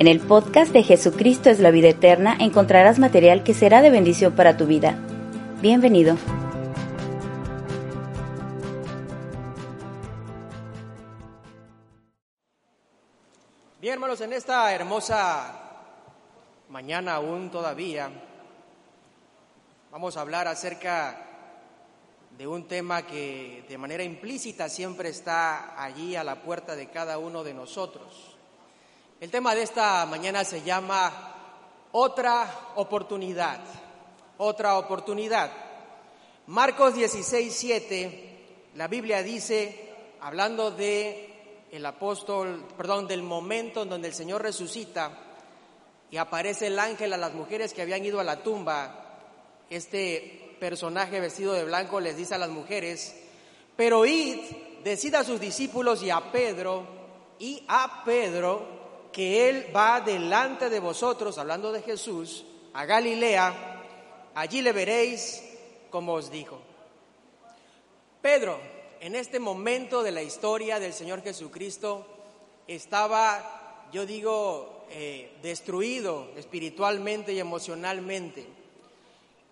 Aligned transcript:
En 0.00 0.08
el 0.08 0.18
podcast 0.18 0.72
de 0.72 0.82
Jesucristo 0.82 1.50
es 1.50 1.60
la 1.60 1.70
vida 1.70 1.90
eterna 1.90 2.34
encontrarás 2.40 2.98
material 2.98 3.44
que 3.44 3.52
será 3.52 3.82
de 3.82 3.90
bendición 3.90 4.34
para 4.34 4.56
tu 4.56 4.64
vida. 4.64 4.98
Bienvenido. 5.60 6.16
Bien, 13.78 13.92
hermanos, 13.92 14.22
en 14.22 14.32
esta 14.32 14.74
hermosa 14.74 15.84
mañana 16.70 17.16
aún 17.16 17.50
todavía 17.50 18.10
vamos 19.92 20.16
a 20.16 20.22
hablar 20.22 20.48
acerca 20.48 21.26
de 22.38 22.46
un 22.46 22.66
tema 22.66 23.02
que 23.02 23.66
de 23.68 23.76
manera 23.76 24.02
implícita 24.02 24.70
siempre 24.70 25.10
está 25.10 25.78
allí 25.78 26.16
a 26.16 26.24
la 26.24 26.40
puerta 26.40 26.74
de 26.74 26.88
cada 26.88 27.18
uno 27.18 27.44
de 27.44 27.52
nosotros. 27.52 28.39
El 29.20 29.30
tema 29.30 29.54
de 29.54 29.60
esta 29.60 30.06
mañana 30.06 30.44
se 30.44 30.62
llama 30.62 31.12
otra 31.92 32.70
oportunidad, 32.76 33.60
otra 34.38 34.78
oportunidad. 34.78 35.52
Marcos 36.46 36.94
16, 36.94 37.54
7, 37.54 38.38
la 38.76 38.88
Biblia 38.88 39.22
dice, 39.22 39.92
hablando 40.22 40.70
de 40.70 41.66
el 41.70 41.84
apóstol, 41.84 42.64
perdón, 42.78 43.06
del 43.06 43.22
momento 43.22 43.82
en 43.82 43.90
donde 43.90 44.08
el 44.08 44.14
Señor 44.14 44.40
resucita 44.40 45.12
y 46.10 46.16
aparece 46.16 46.68
el 46.68 46.78
ángel 46.78 47.12
a 47.12 47.18
las 47.18 47.34
mujeres 47.34 47.74
que 47.74 47.82
habían 47.82 48.02
ido 48.02 48.20
a 48.20 48.24
la 48.24 48.42
tumba, 48.42 49.18
este 49.68 50.56
personaje 50.58 51.20
vestido 51.20 51.52
de 51.52 51.64
blanco 51.64 52.00
les 52.00 52.16
dice 52.16 52.36
a 52.36 52.38
las 52.38 52.48
mujeres, 52.48 53.14
pero 53.76 54.06
id, 54.06 54.38
decid 54.82 55.14
a 55.14 55.24
sus 55.24 55.38
discípulos 55.38 56.02
y 56.02 56.08
a 56.08 56.32
Pedro, 56.32 56.86
y 57.38 57.62
a 57.68 58.02
Pedro, 58.02 58.79
que 59.12 59.48
él 59.48 59.66
va 59.74 60.00
delante 60.00 60.70
de 60.70 60.80
vosotros, 60.80 61.38
hablando 61.38 61.72
de 61.72 61.82
Jesús, 61.82 62.44
a 62.72 62.84
Galilea, 62.84 63.82
allí 64.34 64.62
le 64.62 64.72
veréis 64.72 65.42
como 65.90 66.14
os 66.14 66.30
dijo. 66.30 66.58
Pedro, 68.22 68.60
en 69.00 69.16
este 69.16 69.40
momento 69.40 70.02
de 70.02 70.12
la 70.12 70.22
historia 70.22 70.78
del 70.78 70.92
Señor 70.92 71.22
Jesucristo 71.22 72.06
estaba, 72.66 73.88
yo 73.92 74.06
digo, 74.06 74.86
eh, 74.90 75.36
destruido 75.42 76.28
espiritualmente 76.36 77.32
y 77.32 77.40
emocionalmente. 77.40 78.46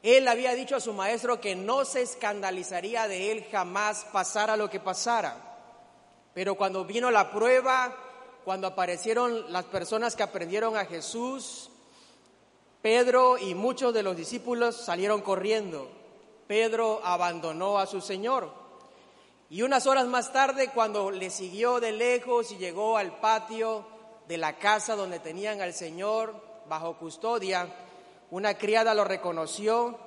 Él 0.02 0.28
había 0.28 0.54
dicho 0.54 0.76
a 0.76 0.80
su 0.80 0.92
maestro 0.92 1.40
que 1.40 1.56
no 1.56 1.84
se 1.84 2.02
escandalizaría 2.02 3.08
de 3.08 3.32
él 3.32 3.46
jamás 3.50 4.06
pasara 4.12 4.56
lo 4.56 4.70
que 4.70 4.78
pasara. 4.80 5.36
Pero 6.34 6.54
cuando 6.54 6.84
vino 6.84 7.10
la 7.10 7.32
prueba, 7.32 7.96
cuando 8.48 8.66
aparecieron 8.66 9.52
las 9.52 9.66
personas 9.66 10.16
que 10.16 10.22
aprendieron 10.22 10.74
a 10.74 10.86
Jesús, 10.86 11.68
Pedro 12.80 13.36
y 13.36 13.54
muchos 13.54 13.92
de 13.92 14.02
los 14.02 14.16
discípulos 14.16 14.74
salieron 14.74 15.20
corriendo. 15.20 15.90
Pedro 16.46 17.02
abandonó 17.04 17.78
a 17.78 17.84
su 17.84 18.00
Señor. 18.00 18.50
Y 19.50 19.60
unas 19.60 19.86
horas 19.86 20.06
más 20.06 20.32
tarde, 20.32 20.70
cuando 20.74 21.10
le 21.10 21.28
siguió 21.28 21.78
de 21.78 21.92
lejos 21.92 22.50
y 22.50 22.56
llegó 22.56 22.96
al 22.96 23.20
patio 23.20 23.84
de 24.26 24.38
la 24.38 24.58
casa 24.58 24.96
donde 24.96 25.20
tenían 25.20 25.60
al 25.60 25.74
Señor 25.74 26.34
bajo 26.70 26.96
custodia, 26.96 27.68
una 28.30 28.56
criada 28.56 28.94
lo 28.94 29.04
reconoció 29.04 29.98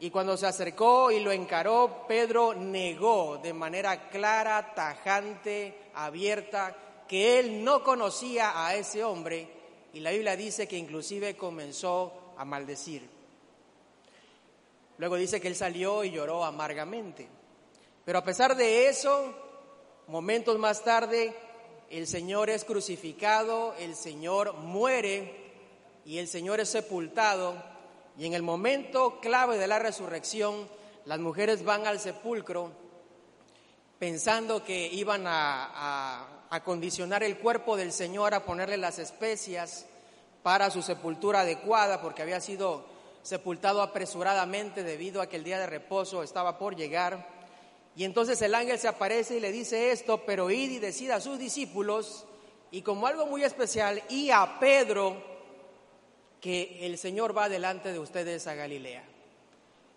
y 0.00 0.08
cuando 0.08 0.38
se 0.38 0.46
acercó 0.46 1.10
y 1.10 1.20
lo 1.20 1.32
encaró, 1.32 2.06
Pedro 2.08 2.54
negó 2.54 3.36
de 3.42 3.52
manera 3.52 4.08
clara, 4.08 4.72
tajante, 4.74 5.90
abierta, 5.92 6.74
que 7.08 7.38
él 7.38 7.64
no 7.64 7.82
conocía 7.82 8.66
a 8.66 8.74
ese 8.74 9.04
hombre 9.04 9.48
y 9.92 10.00
la 10.00 10.10
Biblia 10.10 10.36
dice 10.36 10.66
que 10.66 10.76
inclusive 10.76 11.36
comenzó 11.36 12.12
a 12.36 12.44
maldecir. 12.44 13.08
Luego 14.98 15.16
dice 15.16 15.40
que 15.40 15.48
él 15.48 15.56
salió 15.56 16.04
y 16.04 16.10
lloró 16.10 16.44
amargamente. 16.44 17.28
Pero 18.04 18.18
a 18.18 18.24
pesar 18.24 18.56
de 18.56 18.88
eso, 18.88 19.34
momentos 20.08 20.58
más 20.58 20.82
tarde, 20.82 21.34
el 21.90 22.06
Señor 22.06 22.50
es 22.50 22.64
crucificado, 22.64 23.74
el 23.78 23.94
Señor 23.94 24.54
muere 24.54 25.52
y 26.04 26.18
el 26.18 26.28
Señor 26.28 26.60
es 26.60 26.70
sepultado. 26.70 27.54
Y 28.18 28.26
en 28.26 28.34
el 28.34 28.42
momento 28.42 29.20
clave 29.20 29.58
de 29.58 29.66
la 29.66 29.78
resurrección, 29.78 30.68
las 31.04 31.18
mujeres 31.18 31.64
van 31.64 31.86
al 31.86 32.00
sepulcro 32.00 32.70
pensando 33.98 34.64
que 34.64 34.86
iban 34.86 35.24
a, 35.26 36.26
acondicionar 36.54 37.22
el 37.22 37.38
cuerpo 37.38 37.76
del 37.76 37.92
Señor, 37.92 38.34
a 38.34 38.44
ponerle 38.44 38.76
las 38.76 38.98
especias 38.98 39.86
para 40.42 40.70
su 40.70 40.82
sepultura 40.82 41.40
adecuada, 41.40 42.00
porque 42.00 42.22
había 42.22 42.40
sido 42.40 42.86
sepultado 43.22 43.82
apresuradamente 43.82 44.82
debido 44.84 45.20
a 45.20 45.28
que 45.28 45.36
el 45.36 45.44
día 45.44 45.58
de 45.58 45.66
reposo 45.66 46.22
estaba 46.22 46.58
por 46.58 46.76
llegar. 46.76 47.26
Y 47.96 48.04
entonces 48.04 48.40
el 48.42 48.54
ángel 48.54 48.78
se 48.78 48.88
aparece 48.88 49.36
y 49.36 49.40
le 49.40 49.50
dice 49.50 49.90
esto, 49.90 50.24
pero 50.26 50.50
id 50.50 50.70
y 50.70 50.78
decida 50.78 51.16
a 51.16 51.20
sus 51.20 51.38
discípulos, 51.38 52.26
y 52.70 52.82
como 52.82 53.06
algo 53.06 53.26
muy 53.26 53.42
especial, 53.42 54.02
y 54.08 54.30
a 54.30 54.58
Pedro, 54.60 55.16
que 56.40 56.84
el 56.86 56.98
Señor 56.98 57.36
va 57.36 57.48
delante 57.48 57.92
de 57.92 57.98
ustedes 57.98 58.46
a 58.46 58.54
Galilea. 58.54 59.02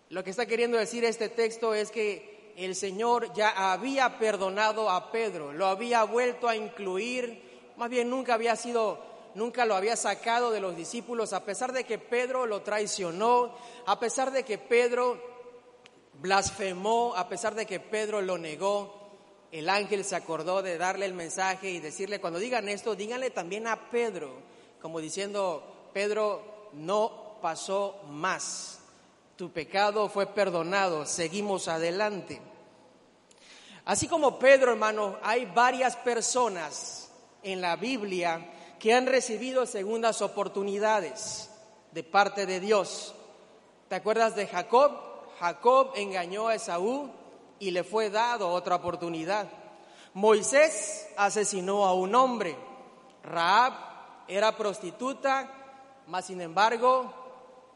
Lo 0.09 0.23
que 0.23 0.29
está 0.29 0.46
queriendo 0.46 0.78
decir 0.78 1.03
este 1.03 1.28
texto 1.28 1.73
es 1.73 1.91
que 1.91 2.36
el 2.57 2.75
Señor 2.75 3.34
ya 3.34 3.72
había 3.72 4.18
perdonado 4.19 4.90
a 4.90 5.12
Pedro, 5.12 5.53
lo 5.53 5.68
había 5.68 6.03
vuelto 6.03 6.50
a 6.50 6.56
incluir, 6.56 7.72
más 7.78 7.90
bien 7.90 8.09
nunca 8.09 8.34
había 8.34 8.56
sido, 8.56 9.00
nunca 9.35 9.66
lo 9.66 9.75
había 9.75 9.95
sacado 9.95 10.51
de 10.51 10.59
los 10.59 10.75
discípulos, 10.75 11.31
a 11.31 11.46
pesar 11.46 11.72
de 11.72 11.85
que 11.85 11.97
Pedro 11.97 12.46
lo 12.46 12.63
traicionó, 12.63 13.56
a 13.85 14.00
pesar 14.00 14.31
de 14.31 14.44
que 14.44 14.57
Pedro 14.57 15.38
blasfemó 16.22 17.13
a 17.16 17.28
pesar 17.29 17.56
de 17.56 17.66
que 17.66 17.79
Pedro 17.79 18.22
lo 18.22 18.38
negó. 18.38 18.96
El 19.51 19.69
ángel 19.69 20.03
se 20.03 20.16
acordó 20.16 20.62
de 20.62 20.78
darle 20.78 21.06
el 21.06 21.13
mensaje 21.13 21.69
y 21.69 21.79
decirle, 21.79 22.19
cuando 22.19 22.40
digan 22.40 22.67
esto, 22.67 22.96
díganle 22.96 23.29
también 23.29 23.67
a 23.67 23.90
Pedro, 23.90 24.31
como 24.81 25.00
diciendo, 25.00 25.90
Pedro, 25.94 26.69
no 26.73 27.38
pasó 27.41 28.01
más. 28.09 28.79
Tu 29.37 29.51
pecado 29.51 30.09
fue 30.09 30.25
perdonado, 30.25 31.05
seguimos 31.05 31.67
adelante. 31.67 32.41
Así 33.85 34.07
como 34.07 34.39
Pedro, 34.39 34.71
hermano, 34.71 35.17
hay 35.21 35.45
varias 35.45 35.95
personas 35.95 37.11
en 37.43 37.61
la 37.61 37.75
Biblia 37.75 38.51
que 38.79 38.95
han 38.95 39.05
recibido 39.05 39.67
segundas 39.67 40.23
oportunidades 40.23 41.51
de 41.91 42.03
parte 42.03 42.47
de 42.47 42.59
Dios. 42.59 43.13
¿Te 43.87 43.93
acuerdas 43.93 44.35
de 44.35 44.47
Jacob? 44.47 44.91
Jacob 45.39 45.91
engañó 45.95 46.47
a 46.47 46.55
Esaú 46.55 47.11
y 47.59 47.69
le 47.69 47.83
fue 47.83 48.09
dado 48.09 48.49
otra 48.49 48.77
oportunidad. 48.77 49.47
Moisés 50.15 51.09
asesinó 51.15 51.85
a 51.85 51.93
un 51.93 52.15
hombre. 52.15 52.57
Raab 53.21 53.73
era 54.28 54.57
prostituta, 54.57 55.47
mas 56.07 56.25
sin 56.25 56.41
embargo 56.41 57.27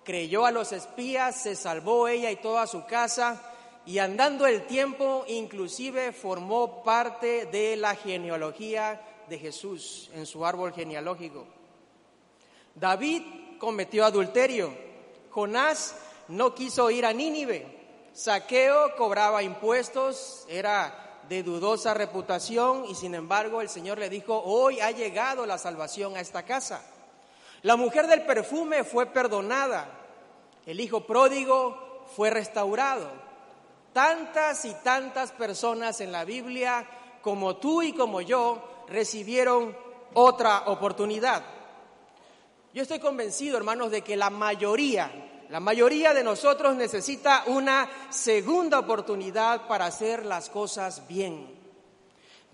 creyó 0.03 0.45
a 0.45 0.51
los 0.51 0.71
espías, 0.71 1.41
se 1.41 1.55
salvó 1.55 2.07
ella 2.07 2.31
y 2.31 2.37
toda 2.37 2.67
su 2.67 2.85
casa 2.85 3.41
y 3.85 3.97
andando 3.97 4.45
el 4.45 4.67
tiempo 4.67 5.25
inclusive 5.27 6.11
formó 6.11 6.83
parte 6.83 7.47
de 7.47 7.75
la 7.75 7.95
genealogía 7.95 9.01
de 9.27 9.39
Jesús 9.39 10.09
en 10.13 10.25
su 10.25 10.45
árbol 10.45 10.73
genealógico. 10.73 11.47
David 12.75 13.23
cometió 13.59 14.05
adulterio. 14.05 14.73
Jonás 15.29 15.95
no 16.27 16.53
quiso 16.53 16.91
ir 16.91 17.05
a 17.05 17.13
Nínive. 17.13 17.79
Saqueo 18.13 18.95
cobraba 18.97 19.41
impuestos, 19.41 20.45
era 20.49 21.23
de 21.29 21.43
dudosa 21.43 21.93
reputación 21.93 22.85
y 22.89 22.95
sin 22.95 23.15
embargo 23.15 23.61
el 23.61 23.69
Señor 23.69 23.97
le 23.97 24.09
dijo, 24.09 24.41
hoy 24.43 24.81
ha 24.81 24.91
llegado 24.91 25.45
la 25.45 25.57
salvación 25.57 26.15
a 26.15 26.19
esta 26.19 26.43
casa. 26.43 26.83
La 27.63 27.75
mujer 27.75 28.07
del 28.07 28.23
perfume 28.23 28.83
fue 28.83 29.05
perdonada, 29.05 29.87
el 30.65 30.79
hijo 30.79 31.05
pródigo 31.05 32.05
fue 32.15 32.29
restaurado. 32.29 33.09
Tantas 33.93 34.65
y 34.65 34.73
tantas 34.83 35.31
personas 35.31 36.01
en 36.01 36.11
la 36.11 36.23
Biblia 36.23 36.87
como 37.21 37.57
tú 37.57 37.81
y 37.81 37.93
como 37.93 38.21
yo 38.21 38.85
recibieron 38.87 39.75
otra 40.13 40.63
oportunidad. 40.67 41.43
Yo 42.73 42.81
estoy 42.81 42.99
convencido, 42.99 43.57
hermanos, 43.57 43.91
de 43.91 44.01
que 44.01 44.15
la 44.15 44.29
mayoría, 44.29 45.11
la 45.49 45.59
mayoría 45.59 46.13
de 46.13 46.23
nosotros 46.23 46.75
necesita 46.75 47.43
una 47.47 47.89
segunda 48.09 48.79
oportunidad 48.79 49.67
para 49.67 49.85
hacer 49.85 50.25
las 50.25 50.49
cosas 50.49 51.07
bien. 51.07 51.59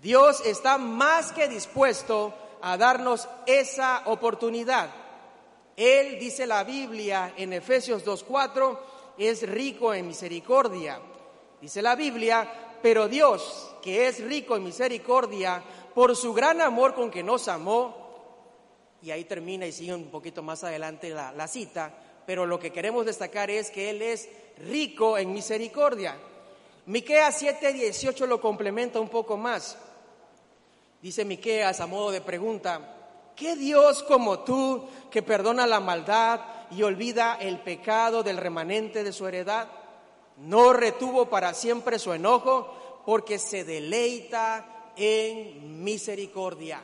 Dios 0.02 0.42
está 0.44 0.76
más 0.76 1.32
que 1.32 1.48
dispuesto 1.48 2.34
a 2.60 2.76
darnos 2.76 3.28
esa 3.46 4.02
oportunidad. 4.06 4.90
Él, 5.78 6.18
dice 6.18 6.44
la 6.44 6.64
Biblia 6.64 7.34
en 7.36 7.52
Efesios 7.52 8.04
2.4, 8.04 8.76
es 9.16 9.48
rico 9.48 9.94
en 9.94 10.08
misericordia. 10.08 11.00
Dice 11.60 11.80
la 11.80 11.94
Biblia, 11.94 12.50
pero 12.82 13.06
Dios, 13.06 13.76
que 13.80 14.08
es 14.08 14.20
rico 14.24 14.56
en 14.56 14.64
misericordia, 14.64 15.62
por 15.94 16.16
su 16.16 16.34
gran 16.34 16.60
amor 16.60 16.94
con 16.94 17.12
que 17.12 17.22
nos 17.22 17.46
amó, 17.46 17.94
y 19.02 19.12
ahí 19.12 19.22
termina 19.22 19.66
y 19.68 19.72
sigue 19.72 19.94
un 19.94 20.10
poquito 20.10 20.42
más 20.42 20.64
adelante 20.64 21.10
la, 21.10 21.46
cita, 21.46 21.94
pero 22.26 22.44
lo 22.44 22.58
que 22.58 22.72
queremos 22.72 23.06
destacar 23.06 23.48
es 23.48 23.70
que 23.70 23.90
Él 23.90 24.02
es 24.02 24.28
rico 24.68 25.16
en 25.16 25.32
misericordia. 25.32 26.16
Miqueas 26.86 27.40
7:18 27.40 28.26
lo 28.26 28.40
complementa 28.40 28.98
un 28.98 29.08
poco 29.08 29.36
más. 29.36 29.78
Dice 31.00 31.24
Miqueas 31.24 31.78
a 31.78 31.86
modo 31.86 32.10
de 32.10 32.20
pregunta, 32.20 32.97
¿qué 33.38 33.54
Dios 33.56 34.02
como 34.02 34.40
tú 34.40 34.84
que 35.10 35.22
perdona 35.22 35.66
la 35.66 35.80
maldad 35.80 36.40
y 36.70 36.82
olvida 36.82 37.38
el 37.40 37.60
pecado 37.60 38.22
del 38.22 38.36
remanente 38.36 39.04
de 39.04 39.12
su 39.12 39.26
heredad? 39.26 39.68
No 40.38 40.72
retuvo 40.72 41.26
para 41.26 41.54
siempre 41.54 41.98
su 41.98 42.12
enojo 42.12 43.02
porque 43.06 43.38
se 43.38 43.64
deleita 43.64 44.92
en 44.96 45.84
misericordia. 45.84 46.82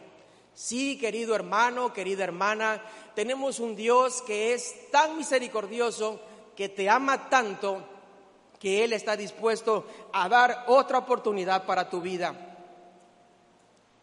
Sí, 0.54 0.96
querido 0.96 1.34
hermano, 1.34 1.92
querida 1.92 2.22
hermana, 2.24 2.80
tenemos 3.14 3.58
un 3.58 3.74
Dios 3.74 4.22
que 4.22 4.54
es 4.54 4.90
tan 4.90 5.16
misericordioso, 5.16 6.20
que 6.56 6.68
te 6.68 6.88
ama 6.88 7.28
tanto, 7.28 7.82
que 8.60 8.84
Él 8.84 8.92
está 8.92 9.16
dispuesto 9.16 9.84
a 10.12 10.28
dar 10.28 10.64
otra 10.68 10.98
oportunidad 10.98 11.66
para 11.66 11.90
tu 11.90 12.00
vida. 12.00 12.34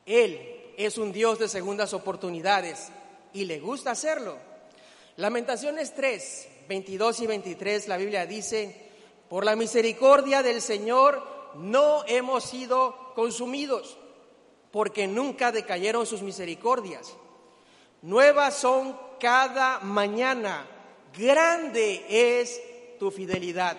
Él 0.05 0.60
es 0.85 0.97
un 0.97 1.11
Dios 1.11 1.39
de 1.39 1.47
segundas 1.47 1.93
oportunidades 1.93 2.89
y 3.33 3.45
le 3.45 3.59
gusta 3.59 3.91
hacerlo. 3.91 4.37
Lamentaciones 5.17 5.93
3, 5.93 6.49
22 6.67 7.19
y 7.21 7.27
23, 7.27 7.87
la 7.87 7.97
Biblia 7.97 8.25
dice, 8.25 8.89
por 9.29 9.45
la 9.45 9.55
misericordia 9.55 10.43
del 10.43 10.61
Señor 10.61 11.23
no 11.55 12.03
hemos 12.07 12.43
sido 12.43 13.13
consumidos 13.15 13.97
porque 14.71 15.07
nunca 15.07 15.51
decayeron 15.51 16.05
sus 16.05 16.21
misericordias. 16.21 17.13
Nuevas 18.01 18.55
son 18.55 18.97
cada 19.19 19.79
mañana, 19.79 20.65
grande 21.15 22.05
es 22.09 22.61
tu 22.97 23.11
fidelidad. 23.11 23.77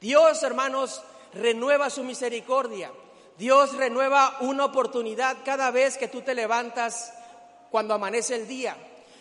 Dios, 0.00 0.42
hermanos, 0.42 1.02
renueva 1.32 1.90
su 1.90 2.04
misericordia. 2.04 2.90
Dios 3.38 3.76
renueva 3.76 4.36
una 4.40 4.64
oportunidad 4.64 5.36
cada 5.44 5.70
vez 5.70 5.96
que 5.96 6.08
tú 6.08 6.22
te 6.22 6.34
levantas 6.34 7.12
cuando 7.70 7.94
amanece 7.94 8.34
el 8.34 8.48
día. 8.48 8.76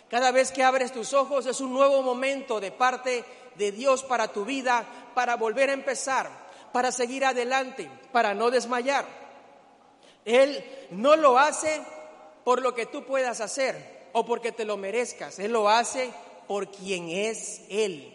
Cada 0.09 0.31
vez 0.31 0.51
que 0.51 0.63
abres 0.63 0.91
tus 0.91 1.13
ojos 1.13 1.45
es 1.45 1.61
un 1.61 1.71
nuevo 1.71 2.01
momento 2.01 2.59
de 2.59 2.71
parte 2.71 3.23
de 3.55 3.71
Dios 3.71 4.03
para 4.03 4.29
tu 4.29 4.43
vida, 4.43 4.85
para 5.13 5.35
volver 5.35 5.69
a 5.69 5.73
empezar, 5.73 6.29
para 6.71 6.91
seguir 6.91 7.25
adelante, 7.25 7.89
para 8.11 8.33
no 8.33 8.49
desmayar. 8.49 9.05
Él 10.25 10.63
no 10.91 11.15
lo 11.15 11.37
hace 11.37 11.81
por 12.43 12.61
lo 12.61 12.73
que 12.73 12.85
tú 12.87 13.03
puedas 13.03 13.39
hacer 13.39 14.07
o 14.13 14.25
porque 14.25 14.51
te 14.51 14.65
lo 14.65 14.77
merezcas. 14.77 15.37
Él 15.37 15.51
lo 15.51 15.69
hace 15.69 16.09
por 16.47 16.71
quien 16.71 17.09
es 17.09 17.61
Él, 17.69 18.13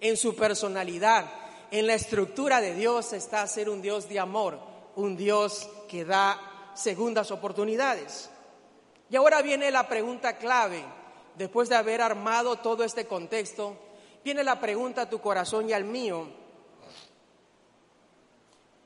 en 0.00 0.16
su 0.18 0.36
personalidad. 0.36 1.24
En 1.70 1.86
la 1.86 1.94
estructura 1.94 2.60
de 2.60 2.74
Dios 2.74 3.12
está 3.12 3.46
ser 3.46 3.70
un 3.70 3.80
Dios 3.80 4.08
de 4.08 4.18
amor, 4.18 4.58
un 4.98 5.16
Dios 5.16 5.68
que 5.88 6.04
da 6.04 6.72
segundas 6.74 7.30
oportunidades. 7.30 8.30
Y 9.08 9.14
ahora 9.14 9.42
viene 9.42 9.70
la 9.70 9.86
pregunta 9.88 10.38
clave, 10.38 10.84
después 11.36 11.68
de 11.68 11.76
haber 11.76 12.02
armado 12.02 12.56
todo 12.56 12.82
este 12.82 13.06
contexto, 13.06 13.76
viene 14.24 14.42
la 14.42 14.58
pregunta 14.58 15.02
a 15.02 15.08
tu 15.08 15.20
corazón 15.20 15.70
y 15.70 15.72
al 15.72 15.84
mío. 15.84 16.28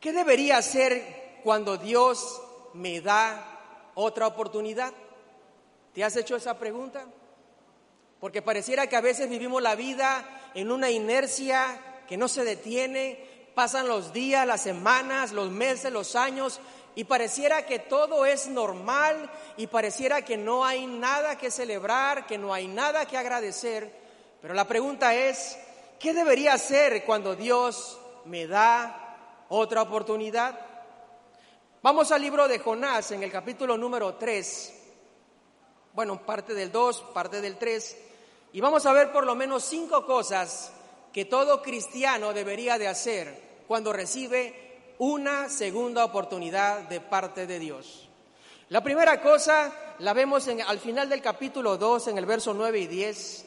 ¿Qué 0.01 0.13
debería 0.13 0.59
hacer 0.59 1.41
cuando 1.43 1.79
Dios 1.79 2.43
me 2.75 3.01
da 3.01 3.91
otra 3.95 4.27
oportunidad? 4.27 4.93
¿Te 5.95 6.05
has 6.05 6.15
hecho 6.17 6.37
esa 6.37 6.59
pregunta? 6.59 7.07
Porque 8.21 8.43
pareciera 8.43 8.87
que 8.87 8.97
a 8.97 9.01
veces 9.01 9.31
vivimos 9.31 9.63
la 9.63 9.77
vida 9.77 10.51
en 10.53 10.71
una 10.71 10.91
inercia 10.91 12.05
que 12.07 12.19
no 12.19 12.29
se 12.29 12.45
detiene, 12.45 13.32
pasan 13.55 13.89
los 13.89 14.13
días, 14.13 14.47
las 14.47 14.63
semanas, 14.63 15.33
los 15.33 15.51
meses, 15.51 15.93
los 15.93 16.17
años, 16.17 16.61
y 16.95 17.05
pareciera 17.05 17.65
que 17.65 17.79
todo 17.79 18.27
es 18.27 18.49
normal 18.49 19.31
y 19.57 19.67
pareciera 19.67 20.23
que 20.23 20.37
no 20.37 20.65
hay 20.65 20.87
nada 20.87 21.39
que 21.39 21.51
celebrar, 21.51 22.27
que 22.27 22.39
no 22.39 22.53
hay 22.53 22.69
nada 22.69 23.07
que 23.07 23.17
agradecer. 23.17 23.93
Pero 24.43 24.55
la 24.55 24.67
pregunta 24.67 25.15
es, 25.15 25.59
¿qué 25.99 26.13
debería 26.13 26.55
hacer 26.55 27.05
cuando 27.05 27.35
Dios 27.35 27.99
me 28.27 28.47
da 28.47 29.45
otra 29.49 29.83
oportunidad? 29.83 30.59
Vamos 31.83 32.13
al 32.13 32.21
libro 32.21 32.47
de 32.47 32.59
Jonás 32.59 33.11
en 33.13 33.23
el 33.23 33.33
capítulo 33.33 33.77
número 33.79 34.15
3. 34.15 34.81
Bueno, 35.95 36.25
parte 36.25 36.55
del 36.55 36.71
2, 36.71 37.01
parte 37.15 37.41
del 37.41 37.57
3. 37.57 37.97
Y 38.53 38.61
vamos 38.61 38.85
a 38.85 38.93
ver 38.93 39.13
por 39.13 39.25
lo 39.25 39.35
menos 39.35 39.65
cinco 39.65 40.05
cosas 40.05 40.73
que 41.13 41.25
todo 41.25 41.63
cristiano 41.63 42.33
debería 42.33 42.79
de 42.79 42.89
hacer 42.89 43.65
cuando 43.67 43.93
recibe 43.93 44.95
una 44.99 45.49
segunda 45.49 46.05
oportunidad 46.05 46.89
de 46.89 47.01
parte 47.01 47.47
de 47.47 47.59
Dios. 47.59 48.09
La 48.69 48.83
primera 48.83 49.21
cosa 49.21 49.73
la 49.99 50.13
vemos 50.13 50.49
en, 50.49 50.63
al 50.63 50.79
final 50.79 51.09
del 51.09 51.21
capítulo 51.21 51.77
2, 51.77 52.09
en 52.09 52.19
el 52.19 52.27
verso 52.27 52.55
9 52.55 52.79
y 52.79 52.87
10. 52.87 53.45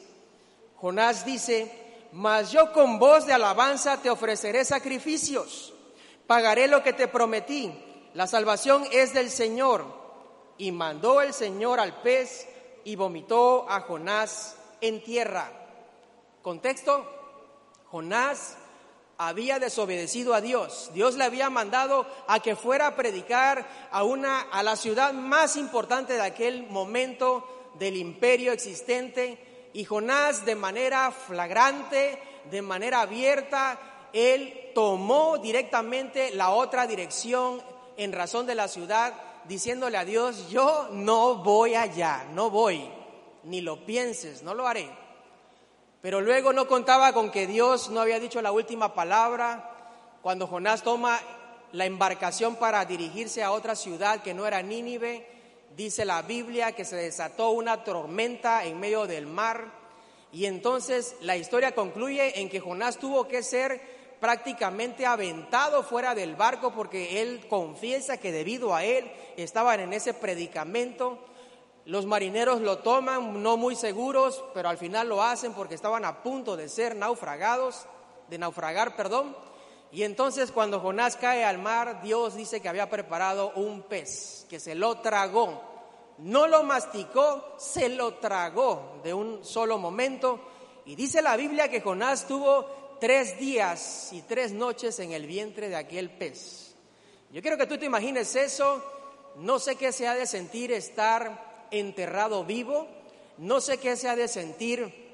Jonás 0.76 1.24
dice, 1.24 1.72
mas 2.12 2.52
yo 2.52 2.72
con 2.72 2.98
voz 2.98 3.26
de 3.26 3.32
alabanza 3.32 4.00
te 4.00 4.10
ofreceré 4.10 4.64
sacrificios, 4.64 5.74
pagaré 6.26 6.68
lo 6.68 6.82
que 6.82 6.92
te 6.92 7.08
prometí 7.08 7.72
la 8.16 8.26
salvación 8.26 8.84
es 8.92 9.12
del 9.12 9.30
Señor. 9.30 9.84
Y 10.56 10.72
mandó 10.72 11.20
el 11.20 11.34
Señor 11.34 11.78
al 11.78 12.00
pez 12.00 12.48
y 12.82 12.96
vomitó 12.96 13.68
a 13.68 13.82
Jonás 13.82 14.56
en 14.80 15.04
tierra. 15.04 15.52
Contexto, 16.40 17.04
Jonás 17.96 18.58
había 19.16 19.58
desobedecido 19.58 20.34
a 20.34 20.42
Dios. 20.42 20.90
Dios 20.92 21.14
le 21.14 21.24
había 21.24 21.48
mandado 21.48 22.06
a 22.28 22.40
que 22.40 22.54
fuera 22.54 22.88
a 22.88 22.94
predicar 22.94 23.66
a 23.90 24.02
una 24.02 24.42
a 24.42 24.62
la 24.62 24.76
ciudad 24.76 25.14
más 25.14 25.56
importante 25.56 26.12
de 26.12 26.20
aquel 26.20 26.66
momento 26.68 27.72
del 27.78 27.96
imperio 27.96 28.52
existente 28.52 29.70
y 29.72 29.86
Jonás 29.86 30.44
de 30.44 30.56
manera 30.56 31.10
flagrante, 31.10 32.20
de 32.50 32.60
manera 32.60 33.00
abierta, 33.00 33.80
él 34.12 34.72
tomó 34.74 35.38
directamente 35.38 36.32
la 36.32 36.50
otra 36.50 36.86
dirección 36.86 37.62
en 37.96 38.12
razón 38.12 38.44
de 38.46 38.56
la 38.56 38.68
ciudad, 38.68 39.14
diciéndole 39.48 39.96
a 39.96 40.04
Dios, 40.04 40.50
yo 40.50 40.88
no 40.92 41.36
voy 41.36 41.74
allá, 41.74 42.26
no 42.34 42.50
voy, 42.50 42.90
ni 43.44 43.62
lo 43.62 43.86
pienses, 43.86 44.42
no 44.42 44.52
lo 44.52 44.66
haré. 44.66 45.05
Pero 46.06 46.20
luego 46.20 46.52
no 46.52 46.68
contaba 46.68 47.12
con 47.12 47.32
que 47.32 47.48
Dios 47.48 47.90
no 47.90 48.00
había 48.00 48.20
dicho 48.20 48.40
la 48.40 48.52
última 48.52 48.94
palabra 48.94 49.72
cuando 50.22 50.46
Jonás 50.46 50.84
toma 50.84 51.18
la 51.72 51.84
embarcación 51.84 52.54
para 52.54 52.84
dirigirse 52.84 53.42
a 53.42 53.50
otra 53.50 53.74
ciudad 53.74 54.22
que 54.22 54.32
no 54.32 54.46
era 54.46 54.62
Nínive. 54.62 55.26
Dice 55.76 56.04
la 56.04 56.22
Biblia 56.22 56.70
que 56.70 56.84
se 56.84 56.94
desató 56.94 57.50
una 57.50 57.82
tormenta 57.82 58.64
en 58.64 58.78
medio 58.78 59.08
del 59.08 59.26
mar 59.26 59.64
y 60.30 60.46
entonces 60.46 61.16
la 61.22 61.36
historia 61.36 61.74
concluye 61.74 62.40
en 62.40 62.50
que 62.50 62.60
Jonás 62.60 62.98
tuvo 62.98 63.26
que 63.26 63.42
ser 63.42 63.80
prácticamente 64.20 65.06
aventado 65.06 65.82
fuera 65.82 66.14
del 66.14 66.36
barco 66.36 66.72
porque 66.72 67.20
él 67.20 67.48
confiesa 67.48 68.16
que 68.18 68.30
debido 68.30 68.76
a 68.76 68.84
él 68.84 69.10
estaban 69.36 69.80
en 69.80 69.92
ese 69.92 70.14
predicamento. 70.14 71.18
Los 71.86 72.04
marineros 72.04 72.60
lo 72.62 72.78
toman 72.78 73.44
no 73.44 73.56
muy 73.56 73.76
seguros, 73.76 74.42
pero 74.52 74.68
al 74.68 74.76
final 74.76 75.08
lo 75.08 75.22
hacen 75.22 75.52
porque 75.52 75.76
estaban 75.76 76.04
a 76.04 76.20
punto 76.20 76.56
de 76.56 76.68
ser 76.68 76.96
naufragados, 76.96 77.86
de 78.28 78.38
naufragar, 78.38 78.96
perdón. 78.96 79.36
Y 79.92 80.02
entonces 80.02 80.50
cuando 80.50 80.80
Jonás 80.80 81.14
cae 81.16 81.44
al 81.44 81.58
mar, 81.58 82.02
Dios 82.02 82.34
dice 82.34 82.60
que 82.60 82.68
había 82.68 82.90
preparado 82.90 83.52
un 83.54 83.82
pez, 83.82 84.46
que 84.50 84.58
se 84.58 84.74
lo 84.74 84.98
tragó. 84.98 85.62
No 86.18 86.48
lo 86.48 86.64
masticó, 86.64 87.54
se 87.56 87.88
lo 87.88 88.14
tragó 88.14 89.00
de 89.04 89.14
un 89.14 89.44
solo 89.44 89.78
momento. 89.78 90.40
Y 90.86 90.96
dice 90.96 91.22
la 91.22 91.36
Biblia 91.36 91.68
que 91.68 91.82
Jonás 91.82 92.26
tuvo 92.26 92.96
tres 92.98 93.38
días 93.38 94.12
y 94.12 94.22
tres 94.22 94.50
noches 94.50 94.98
en 94.98 95.12
el 95.12 95.24
vientre 95.24 95.68
de 95.68 95.76
aquel 95.76 96.10
pez. 96.10 96.74
Yo 97.30 97.40
quiero 97.42 97.56
que 97.56 97.66
tú 97.66 97.78
te 97.78 97.86
imagines 97.86 98.34
eso. 98.34 98.82
No 99.36 99.60
sé 99.60 99.76
qué 99.76 99.92
se 99.92 100.08
ha 100.08 100.14
de 100.14 100.26
sentir 100.26 100.72
estar 100.72 101.45
enterrado 101.70 102.44
vivo, 102.44 102.88
no 103.38 103.60
sé 103.60 103.78
qué 103.78 103.96
se 103.96 104.08
ha 104.08 104.16
de 104.16 104.28
sentir 104.28 105.06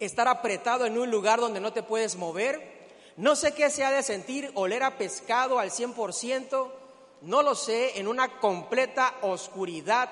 estar 0.00 0.28
apretado 0.28 0.86
en 0.86 0.98
un 0.98 1.10
lugar 1.10 1.40
donde 1.40 1.60
no 1.60 1.72
te 1.72 1.82
puedes 1.82 2.16
mover, 2.16 2.74
no 3.16 3.36
sé 3.36 3.54
qué 3.54 3.70
se 3.70 3.84
ha 3.84 3.90
de 3.90 4.02
sentir 4.02 4.50
oler 4.54 4.82
a 4.82 4.98
pescado 4.98 5.58
al 5.58 5.70
100%, 5.70 6.70
no 7.22 7.42
lo 7.42 7.54
sé, 7.54 7.98
en 7.98 8.08
una 8.08 8.40
completa 8.40 9.14
oscuridad, 9.22 10.10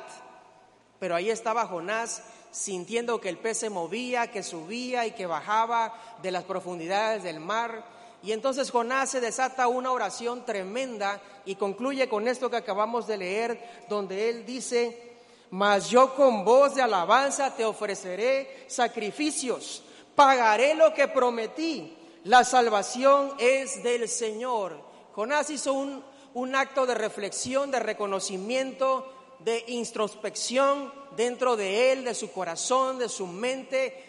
pero 0.99 1.15
ahí 1.15 1.31
estaba 1.31 1.67
Jonás 1.67 2.23
sintiendo 2.53 3.21
que 3.21 3.29
el 3.29 3.39
pez 3.39 3.59
se 3.59 3.71
movía, 3.71 4.31
que 4.31 4.43
subía 4.43 5.07
y 5.07 5.13
que 5.13 5.27
bajaba 5.27 5.95
de 6.23 6.31
las 6.31 6.45
profundidades 6.45 7.23
del 7.23 7.41
mar. 7.41 7.85
Y 8.23 8.33
entonces 8.33 8.71
Jonás 8.71 9.11
se 9.11 9.21
desata 9.21 9.67
una 9.67 9.91
oración 9.91 10.45
tremenda 10.45 11.21
y 11.45 11.57
concluye 11.57 12.09
con 12.09 12.29
esto 12.29 12.51
que 12.51 12.57
acabamos 12.57 13.07
de 13.09 13.17
leer, 13.17 13.85
donde 13.89 14.29
él 14.29 14.47
dice, 14.47 15.12
mas 15.53 15.91
yo 15.91 16.15
con 16.15 16.47
voz 16.47 16.75
de 16.75 16.81
alabanza 16.81 17.55
te 17.55 17.63
ofreceré 17.63 18.65
sacrificios, 18.69 19.83
pagaré 20.15 20.75
lo 20.75 20.95
que 20.95 21.09
prometí, 21.09 21.95
la 22.25 22.43
salvación 22.43 23.35
es 23.39 23.83
del 23.83 24.09
Señor. 24.09 24.81
Jonás 25.13 25.51
hizo 25.51 25.75
un, 25.75 26.03
un 26.33 26.55
acto 26.55 26.87
de 26.87 26.95
reflexión, 26.95 27.71
de 27.71 27.81
reconocimiento, 27.81 29.13
de 29.41 29.63
introspección 29.69 30.91
dentro 31.17 31.55
de 31.55 31.93
él, 31.93 32.05
de 32.05 32.15
su 32.15 32.33
corazón, 32.33 32.99
de 32.99 33.11
su 33.11 33.27
mente. 33.27 34.05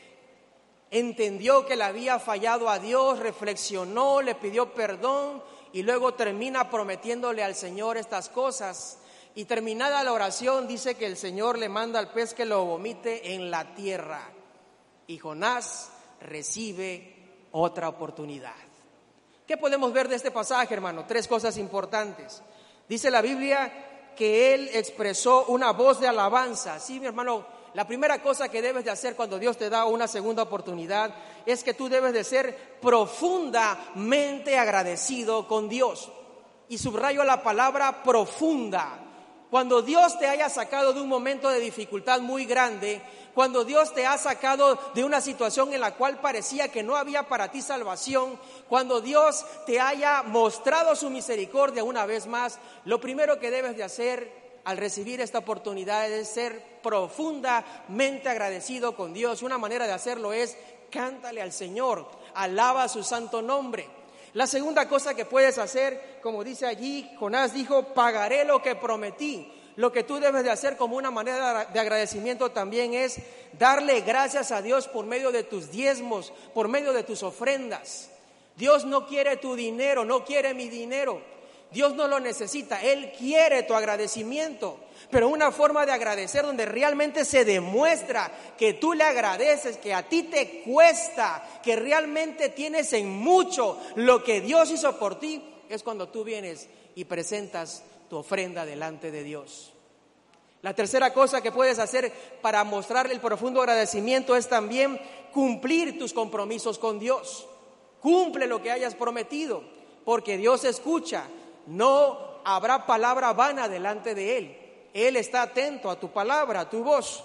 Entendió 0.91 1.65
que 1.65 1.75
le 1.75 1.83
había 1.83 2.19
fallado 2.19 2.69
a 2.69 2.79
Dios, 2.79 3.19
reflexionó, 3.19 4.21
le 4.21 4.35
pidió 4.35 4.73
perdón 4.73 5.43
y 5.73 5.81
luego 5.81 6.13
termina 6.13 6.69
prometiéndole 6.69 7.43
al 7.43 7.55
Señor 7.55 7.97
estas 7.97 8.29
cosas. 8.29 8.99
Y 9.35 9.45
terminada 9.45 10.03
la 10.03 10.13
oración 10.13 10.67
dice 10.67 10.95
que 10.95 11.07
el 11.07 11.17
Señor 11.17 11.57
le 11.57 11.69
manda 11.69 11.99
al 11.99 12.11
pez 12.11 12.33
que 12.33 12.45
lo 12.45 12.65
vomite 12.65 13.33
en 13.33 13.49
la 13.49 13.73
tierra. 13.73 14.29
Y 15.07 15.17
Jonás 15.17 15.91
recibe 16.21 17.47
otra 17.51 17.89
oportunidad. 17.89 18.53
¿Qué 19.47 19.57
podemos 19.57 19.91
ver 19.91 20.07
de 20.07 20.15
este 20.15 20.31
pasaje, 20.31 20.73
hermano? 20.73 21.05
Tres 21.05 21.27
cosas 21.27 21.57
importantes. 21.57 22.41
Dice 22.87 23.09
la 23.11 23.21
Biblia 23.21 24.13
que 24.15 24.53
él 24.53 24.69
expresó 24.73 25.45
una 25.47 25.71
voz 25.71 25.99
de 25.99 26.07
alabanza. 26.07 26.79
Sí, 26.79 26.99
mi 26.99 27.07
hermano, 27.07 27.45
la 27.73 27.87
primera 27.87 28.21
cosa 28.21 28.49
que 28.49 28.61
debes 28.61 28.85
de 28.85 28.91
hacer 28.91 29.15
cuando 29.15 29.39
Dios 29.39 29.57
te 29.57 29.69
da 29.69 29.85
una 29.85 30.07
segunda 30.07 30.43
oportunidad 30.43 31.13
es 31.45 31.63
que 31.63 31.73
tú 31.73 31.89
debes 31.89 32.13
de 32.13 32.23
ser 32.23 32.77
profundamente 32.79 34.57
agradecido 34.57 35.47
con 35.47 35.67
Dios. 35.67 36.11
Y 36.69 36.77
subrayo 36.77 37.23
la 37.23 37.43
palabra 37.43 38.03
profunda. 38.03 39.02
Cuando 39.53 39.83
Dios 39.83 40.17
te 40.17 40.27
haya 40.27 40.49
sacado 40.49 40.93
de 40.93 41.01
un 41.01 41.07
momento 41.07 41.47
de 41.47 41.59
dificultad 41.59 42.21
muy 42.21 42.45
grande, 42.45 43.03
cuando 43.35 43.63
Dios 43.63 43.93
te 43.93 44.03
ha 44.07 44.17
sacado 44.17 44.79
de 44.95 45.03
una 45.03 45.21
situación 45.21 45.71
en 45.75 45.81
la 45.81 45.93
cual 45.93 46.19
parecía 46.19 46.69
que 46.69 46.81
no 46.81 46.95
había 46.95 47.27
para 47.29 47.51
ti 47.51 47.61
salvación, 47.61 48.39
cuando 48.67 48.99
Dios 48.99 49.45
te 49.67 49.79
haya 49.79 50.23
mostrado 50.23 50.95
su 50.95 51.11
misericordia 51.11 51.83
una 51.83 52.07
vez 52.07 52.25
más, 52.25 52.57
lo 52.85 52.99
primero 52.99 53.39
que 53.39 53.51
debes 53.51 53.77
de 53.77 53.83
hacer 53.83 54.59
al 54.63 54.77
recibir 54.77 55.21
esta 55.21 55.37
oportunidad 55.37 56.09
es 56.09 56.29
ser 56.29 56.79
profundamente 56.81 58.29
agradecido 58.29 58.95
con 58.95 59.13
Dios. 59.13 59.43
Una 59.43 59.59
manera 59.59 59.85
de 59.85 59.93
hacerlo 59.93 60.33
es 60.33 60.57
cántale 60.89 61.43
al 61.43 61.51
Señor, 61.51 62.09
alaba 62.33 62.87
su 62.87 63.03
santo 63.03 63.43
nombre. 63.43 64.02
La 64.33 64.47
segunda 64.47 64.87
cosa 64.87 65.13
que 65.13 65.25
puedes 65.25 65.57
hacer, 65.57 66.19
como 66.21 66.43
dice 66.43 66.65
allí, 66.65 67.09
Jonás 67.19 67.53
dijo, 67.53 67.93
pagaré 67.93 68.45
lo 68.45 68.61
que 68.61 68.75
prometí 68.75 69.51
lo 69.75 69.91
que 69.91 70.03
tú 70.03 70.19
debes 70.19 70.43
de 70.43 70.51
hacer 70.51 70.77
como 70.77 70.95
una 70.95 71.11
manera 71.11 71.65
de 71.65 71.79
agradecimiento 71.79 72.51
también 72.51 72.93
es 72.93 73.17
darle 73.57 74.01
gracias 74.01 74.51
a 74.51 74.61
Dios 74.61 74.87
por 74.87 75.05
medio 75.05 75.31
de 75.31 75.43
tus 75.43 75.71
diezmos, 75.71 76.31
por 76.53 76.67
medio 76.67 76.93
de 76.93 77.03
tus 77.03 77.23
ofrendas. 77.23 78.09
Dios 78.55 78.85
no 78.85 79.07
quiere 79.07 79.37
tu 79.37 79.55
dinero, 79.55 80.05
no 80.05 80.23
quiere 80.23 80.53
mi 80.53 80.69
dinero. 80.69 81.21
Dios 81.73 81.95
no 81.95 82.07
lo 82.07 82.19
necesita, 82.19 82.81
Él 82.81 83.11
quiere 83.17 83.63
tu 83.63 83.73
agradecimiento, 83.73 84.77
pero 85.09 85.27
una 85.27 85.51
forma 85.51 85.85
de 85.85 85.91
agradecer 85.91 86.45
donde 86.45 86.65
realmente 86.65 87.25
se 87.25 87.43
demuestra 87.43 88.31
que 88.57 88.73
tú 88.73 88.93
le 88.93 89.03
agradeces, 89.03 89.77
que 89.77 89.93
a 89.93 90.07
ti 90.07 90.23
te 90.23 90.61
cuesta, 90.61 91.43
que 91.63 91.75
realmente 91.75 92.49
tienes 92.49 92.93
en 92.93 93.09
mucho 93.09 93.79
lo 93.95 94.23
que 94.23 94.39
Dios 94.41 94.71
hizo 94.71 94.97
por 94.99 95.19
ti, 95.19 95.43
es 95.67 95.81
cuando 95.83 96.09
tú 96.09 96.23
vienes 96.23 96.69
y 96.95 97.05
presentas 97.05 97.83
tu 98.09 98.17
ofrenda 98.17 98.65
delante 98.65 99.09
de 99.09 99.23
Dios. 99.23 99.73
La 100.61 100.73
tercera 100.73 101.13
cosa 101.13 101.41
que 101.41 101.51
puedes 101.51 101.79
hacer 101.79 102.11
para 102.41 102.63
mostrarle 102.63 103.13
el 103.13 103.19
profundo 103.19 103.59
agradecimiento 103.59 104.35
es 104.35 104.47
también 104.47 104.99
cumplir 105.33 105.99
tus 105.99 106.13
compromisos 106.13 106.79
con 106.79 106.99
Dios. 106.99 107.47
Cumple 107.99 108.47
lo 108.47 108.61
que 108.61 108.71
hayas 108.71 108.95
prometido, 108.95 109.63
porque 110.05 110.37
Dios 110.37 110.63
escucha. 110.63 111.25
No 111.67 112.41
habrá 112.43 112.85
palabra 112.85 113.33
vana 113.33 113.67
delante 113.67 114.15
de 114.15 114.37
Él. 114.37 114.57
Él 114.93 115.15
está 115.15 115.43
atento 115.43 115.89
a 115.89 115.99
tu 115.99 116.11
palabra, 116.11 116.61
a 116.61 116.69
tu 116.69 116.83
voz. 116.83 117.23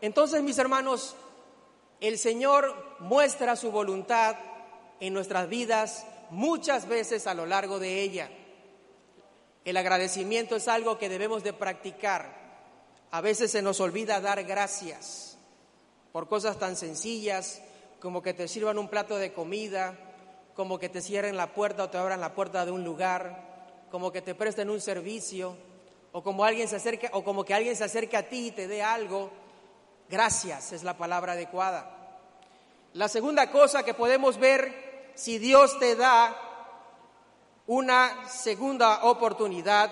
Entonces, 0.00 0.42
mis 0.42 0.58
hermanos, 0.58 1.14
el 2.00 2.18
Señor 2.18 2.74
muestra 3.00 3.56
su 3.56 3.70
voluntad 3.70 4.36
en 5.00 5.12
nuestras 5.12 5.48
vidas 5.48 6.06
muchas 6.30 6.88
veces 6.88 7.26
a 7.26 7.34
lo 7.34 7.46
largo 7.46 7.78
de 7.78 8.00
ella. 8.00 8.30
El 9.64 9.76
agradecimiento 9.76 10.56
es 10.56 10.68
algo 10.68 10.98
que 10.98 11.08
debemos 11.08 11.42
de 11.42 11.52
practicar. 11.52 12.42
A 13.10 13.20
veces 13.20 13.50
se 13.50 13.62
nos 13.62 13.80
olvida 13.80 14.20
dar 14.20 14.42
gracias 14.44 15.38
por 16.12 16.28
cosas 16.28 16.58
tan 16.58 16.76
sencillas 16.76 17.60
como 18.00 18.22
que 18.22 18.34
te 18.34 18.48
sirvan 18.48 18.78
un 18.78 18.88
plato 18.88 19.16
de 19.16 19.32
comida, 19.32 19.96
como 20.54 20.78
que 20.78 20.88
te 20.88 21.02
cierren 21.02 21.36
la 21.36 21.52
puerta 21.52 21.84
o 21.84 21.90
te 21.90 21.98
abran 21.98 22.20
la 22.20 22.34
puerta 22.34 22.64
de 22.64 22.70
un 22.70 22.84
lugar, 22.84 23.86
como 23.90 24.12
que 24.12 24.22
te 24.22 24.34
presten 24.34 24.70
un 24.70 24.80
servicio, 24.80 25.56
o 26.12 26.22
como 26.22 26.44
alguien 26.44 26.68
se 26.68 26.76
acerque, 26.76 27.10
o 27.12 27.24
como 27.24 27.44
que 27.44 27.54
alguien 27.54 27.74
se 27.74 27.84
acerque 27.84 28.16
a 28.16 28.28
ti 28.28 28.48
y 28.48 28.50
te 28.52 28.68
dé 28.68 28.82
algo. 28.82 29.30
Gracias 30.08 30.72
es 30.72 30.84
la 30.84 30.96
palabra 30.96 31.32
adecuada. 31.32 31.90
La 32.92 33.08
segunda 33.08 33.50
cosa 33.50 33.82
que 33.82 33.94
podemos 33.94 34.38
ver, 34.38 35.12
si 35.14 35.38
Dios 35.38 35.78
te 35.78 35.96
da 35.96 36.36
una 37.66 38.28
segunda 38.28 39.04
oportunidad 39.04 39.90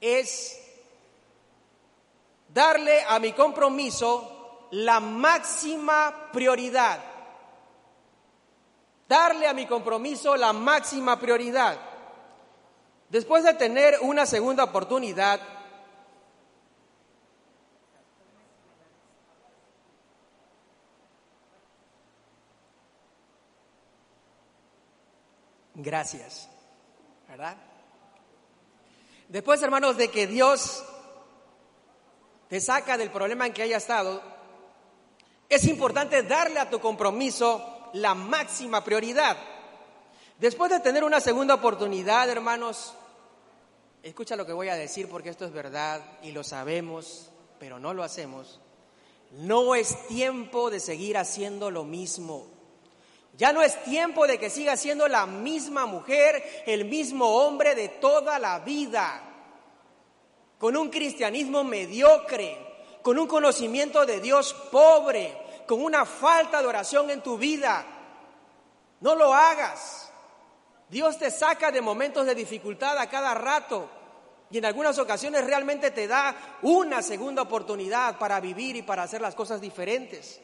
es 0.00 0.60
darle 2.48 3.02
a 3.08 3.18
mi 3.18 3.32
compromiso 3.32 4.68
la 4.72 5.00
máxima 5.00 6.30
prioridad. 6.32 7.13
Darle 9.08 9.46
a 9.46 9.52
mi 9.52 9.66
compromiso 9.66 10.36
la 10.36 10.52
máxima 10.52 11.18
prioridad. 11.18 11.78
Después 13.10 13.44
de 13.44 13.54
tener 13.54 13.98
una 14.00 14.26
segunda 14.26 14.64
oportunidad, 14.64 15.40
gracias. 25.74 26.48
¿Verdad? 27.28 27.56
Después, 29.28 29.62
hermanos, 29.62 29.96
de 29.96 30.10
que 30.10 30.26
Dios 30.26 30.84
te 32.48 32.60
saca 32.60 32.96
del 32.96 33.10
problema 33.10 33.46
en 33.46 33.52
que 33.52 33.62
haya 33.62 33.78
estado, 33.78 34.22
es 35.48 35.64
importante 35.66 36.22
darle 36.22 36.60
a 36.60 36.70
tu 36.70 36.80
compromiso 36.80 37.73
la 37.94 38.14
máxima 38.14 38.82
prioridad. 38.84 39.36
Después 40.38 40.70
de 40.70 40.80
tener 40.80 41.04
una 41.04 41.20
segunda 41.20 41.54
oportunidad, 41.54 42.28
hermanos, 42.28 42.94
escucha 44.02 44.36
lo 44.36 44.44
que 44.44 44.52
voy 44.52 44.68
a 44.68 44.74
decir 44.74 45.08
porque 45.08 45.30
esto 45.30 45.44
es 45.44 45.52
verdad 45.52 46.02
y 46.22 46.32
lo 46.32 46.42
sabemos, 46.44 47.30
pero 47.58 47.78
no 47.78 47.94
lo 47.94 48.02
hacemos. 48.02 48.60
No 49.32 49.74
es 49.74 50.06
tiempo 50.08 50.70
de 50.70 50.80
seguir 50.80 51.16
haciendo 51.16 51.70
lo 51.70 51.84
mismo. 51.84 52.46
Ya 53.36 53.52
no 53.52 53.62
es 53.62 53.82
tiempo 53.84 54.26
de 54.26 54.38
que 54.38 54.50
siga 54.50 54.76
siendo 54.76 55.08
la 55.08 55.26
misma 55.26 55.86
mujer, 55.86 56.64
el 56.66 56.84
mismo 56.84 57.26
hombre 57.44 57.74
de 57.74 57.88
toda 57.88 58.38
la 58.38 58.60
vida, 58.60 59.22
con 60.58 60.76
un 60.76 60.88
cristianismo 60.88 61.64
mediocre, 61.64 62.56
con 63.02 63.18
un 63.18 63.26
conocimiento 63.26 64.06
de 64.06 64.20
Dios 64.20 64.54
pobre, 64.70 65.43
con 65.66 65.82
una 65.82 66.04
falta 66.04 66.60
de 66.60 66.68
oración 66.68 67.10
en 67.10 67.22
tu 67.22 67.36
vida. 67.36 67.84
No 69.00 69.14
lo 69.14 69.32
hagas. 69.34 70.10
Dios 70.88 71.18
te 71.18 71.30
saca 71.30 71.70
de 71.70 71.80
momentos 71.80 72.26
de 72.26 72.34
dificultad 72.34 72.98
a 72.98 73.08
cada 73.08 73.34
rato 73.34 73.88
y 74.50 74.58
en 74.58 74.64
algunas 74.66 74.98
ocasiones 74.98 75.44
realmente 75.44 75.90
te 75.90 76.06
da 76.06 76.58
una 76.62 77.02
segunda 77.02 77.42
oportunidad 77.42 78.18
para 78.18 78.38
vivir 78.40 78.76
y 78.76 78.82
para 78.82 79.02
hacer 79.02 79.20
las 79.20 79.34
cosas 79.34 79.60
diferentes. 79.60 80.40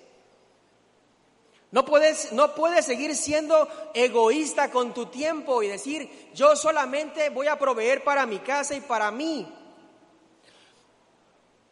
No 1.70 1.84
puedes, 1.84 2.32
no 2.32 2.54
puedes 2.54 2.84
seguir 2.84 3.14
siendo 3.14 3.68
egoísta 3.94 4.70
con 4.72 4.92
tu 4.92 5.06
tiempo 5.06 5.62
y 5.62 5.68
decir, 5.68 6.30
yo 6.34 6.56
solamente 6.56 7.30
voy 7.30 7.46
a 7.46 7.58
proveer 7.58 8.02
para 8.02 8.26
mi 8.26 8.40
casa 8.40 8.74
y 8.74 8.80
para 8.80 9.10
mí. 9.12 9.46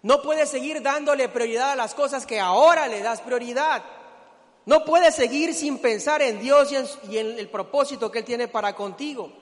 No 0.02 0.22
puedes 0.22 0.48
seguir 0.48 0.82
dándole 0.82 1.28
prioridad 1.28 1.72
a 1.72 1.76
las 1.76 1.94
cosas 1.94 2.26
que 2.26 2.38
ahora 2.38 2.86
le 2.86 3.02
das 3.02 3.20
prioridad. 3.20 3.82
No 4.64 4.84
puedes 4.84 5.14
seguir 5.14 5.54
sin 5.54 5.78
pensar 5.78 6.22
en 6.22 6.40
Dios 6.40 6.70
y 6.70 6.76
en, 6.76 6.86
y 7.10 7.18
en, 7.18 7.38
el 7.38 7.48
propósito 7.48 8.10
que 8.10 8.20
Él 8.20 8.24
tiene 8.24 8.48
para 8.48 8.74
contigo. 8.74 9.32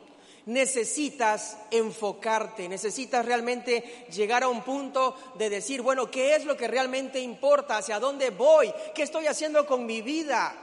Necesitas 0.46 1.58
enfocarte, 1.72 2.68
necesitas 2.68 3.26
realmente 3.26 4.06
llegar 4.12 4.44
a 4.44 4.48
un 4.48 4.62
punto 4.62 5.16
de 5.34 5.50
decir, 5.50 5.82
bueno, 5.82 6.10
¿qué 6.10 6.36
es 6.36 6.44
lo 6.44 6.56
que 6.56 6.68
realmente 6.68 7.18
importa? 7.18 7.78
¿Hacia 7.78 7.98
dónde 7.98 8.30
voy? 8.30 8.72
¿Qué 8.94 9.02
estoy 9.02 9.26
haciendo 9.26 9.66
con 9.66 9.84
mi 9.84 10.00
vida? 10.00 10.54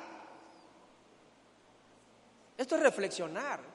Esto 2.58 2.76
es 2.78 2.82
reflexionar. 2.82 3.73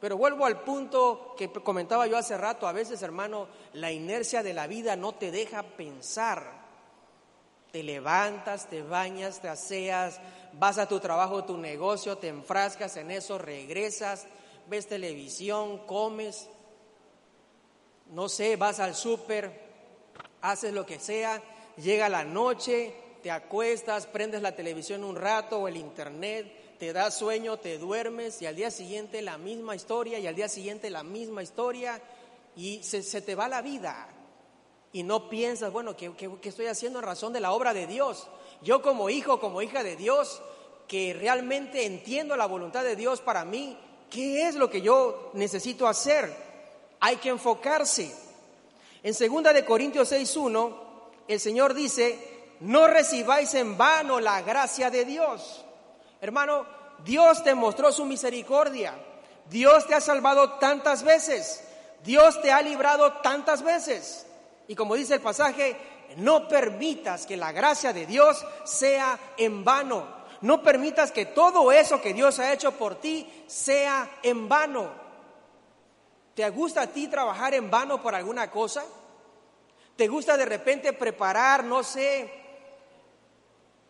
Pero 0.00 0.16
vuelvo 0.16 0.44
al 0.44 0.60
punto 0.60 1.34
que 1.36 1.50
comentaba 1.50 2.06
yo 2.06 2.18
hace 2.18 2.36
rato, 2.36 2.66
a 2.66 2.72
veces 2.72 3.02
hermano, 3.02 3.48
la 3.72 3.92
inercia 3.92 4.42
de 4.42 4.52
la 4.52 4.66
vida 4.66 4.94
no 4.96 5.14
te 5.14 5.30
deja 5.30 5.62
pensar. 5.62 6.66
Te 7.72 7.82
levantas, 7.82 8.68
te 8.68 8.82
bañas, 8.82 9.40
te 9.40 9.48
aseas, 9.48 10.20
vas 10.52 10.78
a 10.78 10.88
tu 10.88 11.00
trabajo, 11.00 11.44
tu 11.44 11.56
negocio, 11.56 12.18
te 12.18 12.28
enfrascas 12.28 12.96
en 12.96 13.10
eso, 13.10 13.38
regresas, 13.38 14.26
ves 14.68 14.86
televisión, 14.86 15.78
comes, 15.86 16.48
no 18.12 18.28
sé, 18.28 18.56
vas 18.56 18.80
al 18.80 18.94
súper, 18.94 19.66
haces 20.40 20.72
lo 20.72 20.86
que 20.86 20.98
sea, 20.98 21.42
llega 21.76 22.08
la 22.08 22.24
noche, 22.24 22.94
te 23.22 23.30
acuestas, 23.30 24.06
prendes 24.06 24.42
la 24.42 24.54
televisión 24.54 25.04
un 25.04 25.16
rato 25.16 25.60
o 25.60 25.68
el 25.68 25.76
internet, 25.76 26.65
te 26.78 26.92
da 26.92 27.10
sueño, 27.10 27.58
te 27.58 27.78
duermes 27.78 28.40
y 28.42 28.46
al 28.46 28.56
día 28.56 28.70
siguiente 28.70 29.22
la 29.22 29.38
misma 29.38 29.74
historia 29.74 30.18
y 30.18 30.26
al 30.26 30.34
día 30.34 30.48
siguiente 30.48 30.90
la 30.90 31.02
misma 31.02 31.42
historia 31.42 32.00
y 32.54 32.82
se, 32.82 33.20
te 33.20 33.34
va 33.34 33.48
la 33.48 33.62
vida 33.62 34.08
y 34.92 35.02
no 35.02 35.28
piensas, 35.28 35.72
bueno, 35.72 35.96
¿qué, 35.96 36.12
¿qué, 36.16 36.48
estoy 36.48 36.66
haciendo 36.66 37.00
en 37.00 37.04
razón 37.04 37.32
de 37.32 37.40
la 37.40 37.52
obra 37.52 37.74
de 37.74 37.86
Dios? 37.86 38.28
Yo 38.62 38.80
como 38.80 39.10
hijo, 39.10 39.40
como 39.40 39.60
hija 39.60 39.82
de 39.82 39.96
Dios, 39.96 40.40
que 40.88 41.12
realmente 41.12 41.84
entiendo 41.84 42.36
la 42.36 42.46
voluntad 42.46 42.84
de 42.84 42.96
Dios 42.96 43.20
para 43.20 43.44
mí, 43.44 43.76
¿qué 44.10 44.48
es 44.48 44.54
lo 44.54 44.70
que 44.70 44.80
yo 44.80 45.30
necesito 45.34 45.86
hacer? 45.86 46.34
Hay 47.00 47.16
que 47.16 47.28
enfocarse. 47.28 48.14
En 49.02 49.12
2 49.12 49.54
de 49.54 49.64
Corintios 49.64 50.10
6:1, 50.10 50.72
el 51.28 51.40
Señor 51.40 51.74
dice, 51.74 52.18
"No 52.60 52.86
recibáis 52.86 53.52
en 53.54 53.76
vano 53.76 54.18
la 54.20 54.40
gracia 54.42 54.90
de 54.90 55.04
Dios." 55.04 55.65
Hermano, 56.26 56.66
Dios 57.04 57.44
te 57.44 57.54
mostró 57.54 57.92
su 57.92 58.04
misericordia. 58.04 58.94
Dios 59.48 59.86
te 59.86 59.94
ha 59.94 60.00
salvado 60.00 60.54
tantas 60.54 61.04
veces. 61.04 61.62
Dios 62.02 62.42
te 62.42 62.50
ha 62.50 62.60
librado 62.62 63.12
tantas 63.22 63.62
veces. 63.62 64.26
Y 64.66 64.74
como 64.74 64.96
dice 64.96 65.14
el 65.14 65.20
pasaje, 65.20 65.76
no 66.16 66.48
permitas 66.48 67.26
que 67.26 67.36
la 67.36 67.52
gracia 67.52 67.92
de 67.92 68.06
Dios 68.06 68.44
sea 68.64 69.16
en 69.36 69.64
vano. 69.64 70.04
No 70.40 70.64
permitas 70.64 71.12
que 71.12 71.26
todo 71.26 71.70
eso 71.70 72.02
que 72.02 72.12
Dios 72.12 72.40
ha 72.40 72.52
hecho 72.52 72.72
por 72.72 72.96
ti 72.96 73.44
sea 73.46 74.18
en 74.24 74.48
vano. 74.48 74.90
¿Te 76.34 76.50
gusta 76.50 76.82
a 76.82 76.86
ti 76.88 77.06
trabajar 77.06 77.54
en 77.54 77.70
vano 77.70 78.02
por 78.02 78.16
alguna 78.16 78.50
cosa? 78.50 78.84
¿Te 79.94 80.08
gusta 80.08 80.36
de 80.36 80.44
repente 80.44 80.92
preparar, 80.92 81.62
no 81.62 81.84
sé, 81.84 82.45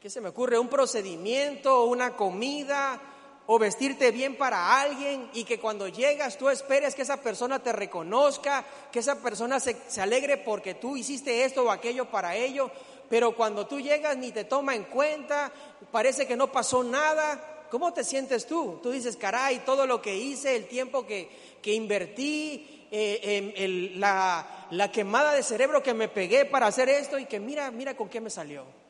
qué 0.07 0.11
se 0.11 0.21
me 0.21 0.29
ocurre, 0.29 0.57
un 0.57 0.69
procedimiento, 0.69 1.83
una 1.87 2.15
comida, 2.15 3.01
o 3.47 3.59
vestirte 3.59 4.13
bien 4.13 4.37
para 4.37 4.81
alguien 4.81 5.29
y 5.35 5.43
que 5.43 5.59
cuando 5.59 5.89
llegas 5.89 6.39
tú 6.39 6.49
esperes 6.49 6.95
que 6.95 7.03
esa 7.03 7.17
persona 7.17 7.61
te 7.61 7.73
reconozca, 7.73 8.65
que 8.93 9.01
esa 9.01 9.21
persona 9.21 9.59
se, 9.59 9.77
se, 9.89 10.01
alegre 10.01 10.37
porque 10.37 10.75
tú 10.75 10.97
hiciste 10.97 11.43
esto 11.43 11.65
o 11.65 11.73
aquello 11.73 12.09
para 12.09 12.37
ello, 12.37 12.71
pero 13.11 13.35
cuando 13.35 13.67
tú 13.67 13.81
llegas 13.81 14.17
ni 14.17 14.31
te 14.31 14.45
toma 14.45 14.77
en 14.77 14.85
cuenta, 14.85 15.51
parece 15.91 16.25
que 16.25 16.37
no 16.37 16.53
pasó 16.53 16.85
nada. 16.85 17.67
¿Cómo 17.73 17.93
te 17.93 18.05
sientes 18.05 18.47
tú? 18.47 18.79
Tú 18.81 18.93
dices, 18.93 19.17
caray, 19.17 19.65
todo 19.67 19.89
lo 19.89 20.01
que 20.01 20.15
hice, 20.15 20.55
el 20.55 20.69
tiempo 20.69 21.05
que, 21.05 21.59
que 21.61 21.75
invertí, 21.75 22.87
eh, 22.93 23.53
el, 23.57 23.99
la, 23.99 24.69
la 24.71 24.93
quemada 24.93 25.33
de 25.33 25.43
cerebro 25.43 25.83
que 25.83 25.95
me 25.95 26.07
pegué 26.07 26.45
para 26.45 26.69
hacer 26.69 26.89
esto 26.89 27.19
y 27.19 27.27
que 27.27 27.41
mira, 27.41 27.73
mira 27.73 27.97
con 27.97 28.09
qué 28.09 28.21
me 28.21 28.31
salió. 28.31 28.86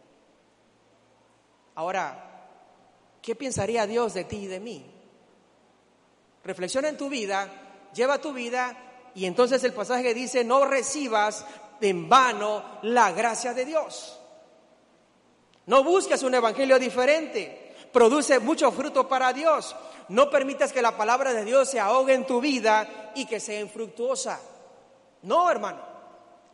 Ahora, 1.76 2.48
¿qué 3.22 3.34
pensaría 3.34 3.86
Dios 3.86 4.14
de 4.14 4.24
ti 4.24 4.36
y 4.36 4.46
de 4.46 4.60
mí? 4.60 4.84
Reflexiona 6.42 6.88
en 6.88 6.96
tu 6.96 7.08
vida, 7.08 7.48
lleva 7.94 8.20
tu 8.20 8.32
vida 8.32 8.76
y 9.14 9.26
entonces 9.26 9.62
el 9.62 9.72
pasaje 9.72 10.14
dice, 10.14 10.42
no 10.42 10.64
recibas 10.64 11.44
en 11.80 12.08
vano 12.08 12.78
la 12.82 13.12
gracia 13.12 13.52
de 13.52 13.64
Dios. 13.66 14.18
No 15.66 15.84
busques 15.84 16.22
un 16.22 16.34
evangelio 16.34 16.78
diferente, 16.78 17.74
produce 17.92 18.38
mucho 18.38 18.72
fruto 18.72 19.06
para 19.06 19.32
Dios. 19.32 19.76
No 20.08 20.30
permitas 20.30 20.72
que 20.72 20.80
la 20.80 20.96
palabra 20.96 21.34
de 21.34 21.44
Dios 21.44 21.68
se 21.68 21.80
ahogue 21.80 22.14
en 22.14 22.26
tu 22.26 22.40
vida 22.40 23.12
y 23.14 23.26
que 23.26 23.40
sea 23.40 23.60
infructuosa. 23.60 24.40
No, 25.22 25.50
hermano. 25.50 25.82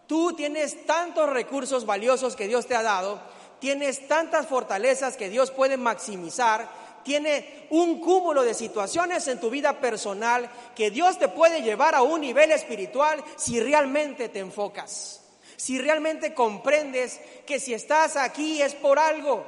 Tú 0.07 0.33
tienes 0.33 0.85
tantos 0.85 1.29
recursos 1.29 1.87
valiosos 1.87 2.35
que 2.35 2.49
Dios 2.49 2.67
te 2.67 2.75
ha 2.75 2.83
dado 2.83 3.21
tienes 3.63 4.09
tantas 4.09 4.49
fortalezas 4.49 5.17
que 5.17 5.29
Dios 5.29 5.53
puede 5.53 5.77
maximizar, 5.77 6.69
tiene 7.05 7.69
un 7.71 8.01
cúmulo 8.01 8.43
de 8.43 8.55
situaciones 8.55 9.29
en 9.29 9.39
tu 9.39 9.51
vida 9.51 9.79
personal 9.79 10.51
que 10.75 10.91
Dios 10.91 11.17
te 11.17 11.29
puede 11.29 11.63
llevar 11.63 11.95
a 11.95 12.03
un 12.03 12.23
nivel 12.23 12.51
espiritual 12.51 13.23
si 13.37 13.61
realmente 13.61 14.29
te 14.29 14.41
enfocas, 14.41 15.21
si 15.57 15.79
realmente 15.79 16.35
comprendes 16.35 17.21
que 17.47 17.61
si 17.61 17.73
estás 17.73 18.17
aquí 18.17 18.61
es 18.61 18.75
por 18.75 18.99
algo 18.99 19.45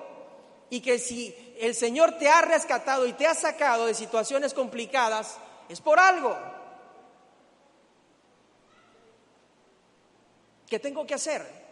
y 0.70 0.81
que 0.81 1.00
si 1.00 1.35
el 1.59 1.74
Señor 1.74 2.16
te 2.16 2.29
ha 2.29 2.40
rescatado 2.40 3.09
y 3.09 3.14
te 3.14 3.27
ha 3.27 3.35
sacado 3.35 3.87
de 3.87 3.94
situaciones 3.94 4.55
complicadas, 4.55 5.38
es 5.68 5.81
por 5.81 5.98
algo. 5.98 6.38
¿Qué 10.68 10.79
tengo 10.79 11.05
que 11.05 11.14
hacer? 11.14 11.63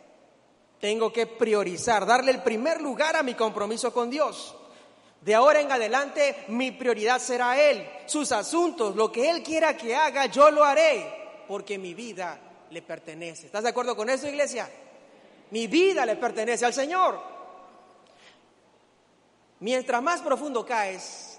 Tengo 0.83 1.13
que 1.13 1.29
priorizar, 1.29 2.05
darle 2.05 2.33
el 2.33 2.43
primer 2.43 2.81
lugar 2.81 3.15
a 3.15 3.23
mi 3.23 3.35
compromiso 3.35 3.93
con 3.93 4.11
Dios. 4.11 4.53
De 5.21 5.33
ahora 5.33 5.61
en 5.61 5.71
adelante 5.71 6.45
mi 6.49 6.73
prioridad 6.73 7.21
será 7.21 7.57
Él, 7.57 7.89
sus 8.07 8.33
asuntos, 8.33 8.97
lo 8.97 9.13
que 9.13 9.31
Él 9.31 9.45
quiera 9.45 9.77
que 9.77 9.95
haga, 9.95 10.27
yo 10.27 10.51
lo 10.51 10.65
haré, 10.65 11.45
porque 11.47 11.79
mi 11.79 11.95
vida 11.95 12.37
le 12.71 12.83
pertenece. 12.83 13.47
¿Estás 13.47 13.63
de 13.63 13.69
acuerdo 13.69 13.95
con 13.95 14.11
eso, 14.11 14.27
iglesia? 14.27 14.69
Mi 15.53 15.69
vida 15.69 16.05
le 16.05 16.17
pertenece 16.17 16.67
al 16.67 16.75
Señor. 16.75 17.21
Mientras 19.61 20.03
más 20.03 20.21
profundo 20.21 20.67
caes, 20.67 21.39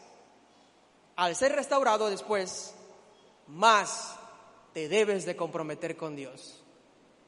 al 1.17 1.35
ser 1.35 1.53
restaurado 1.53 2.09
después, 2.09 2.73
más 3.47 4.15
te 4.73 4.87
debes 4.87 5.25
de 5.25 5.35
comprometer 5.35 5.97
con 5.97 6.15
Dios. 6.15 6.62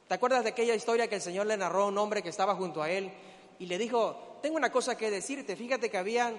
¿Te 0.08 0.14
acuerdas 0.14 0.44
de 0.44 0.50
aquella 0.50 0.74
historia 0.74 1.08
que 1.08 1.16
el 1.16 1.20
Señor 1.20 1.46
le 1.46 1.56
narró 1.56 1.82
a 1.82 1.86
un 1.86 1.98
hombre 1.98 2.22
que 2.22 2.28
estaba 2.28 2.54
junto 2.54 2.82
a 2.82 2.90
él 2.90 3.10
y 3.58 3.66
le 3.66 3.76
dijo, 3.76 4.38
tengo 4.40 4.56
una 4.56 4.70
cosa 4.70 4.96
que 4.96 5.10
decirte, 5.10 5.56
fíjate 5.56 5.90
que 5.90 5.98
había 5.98 6.32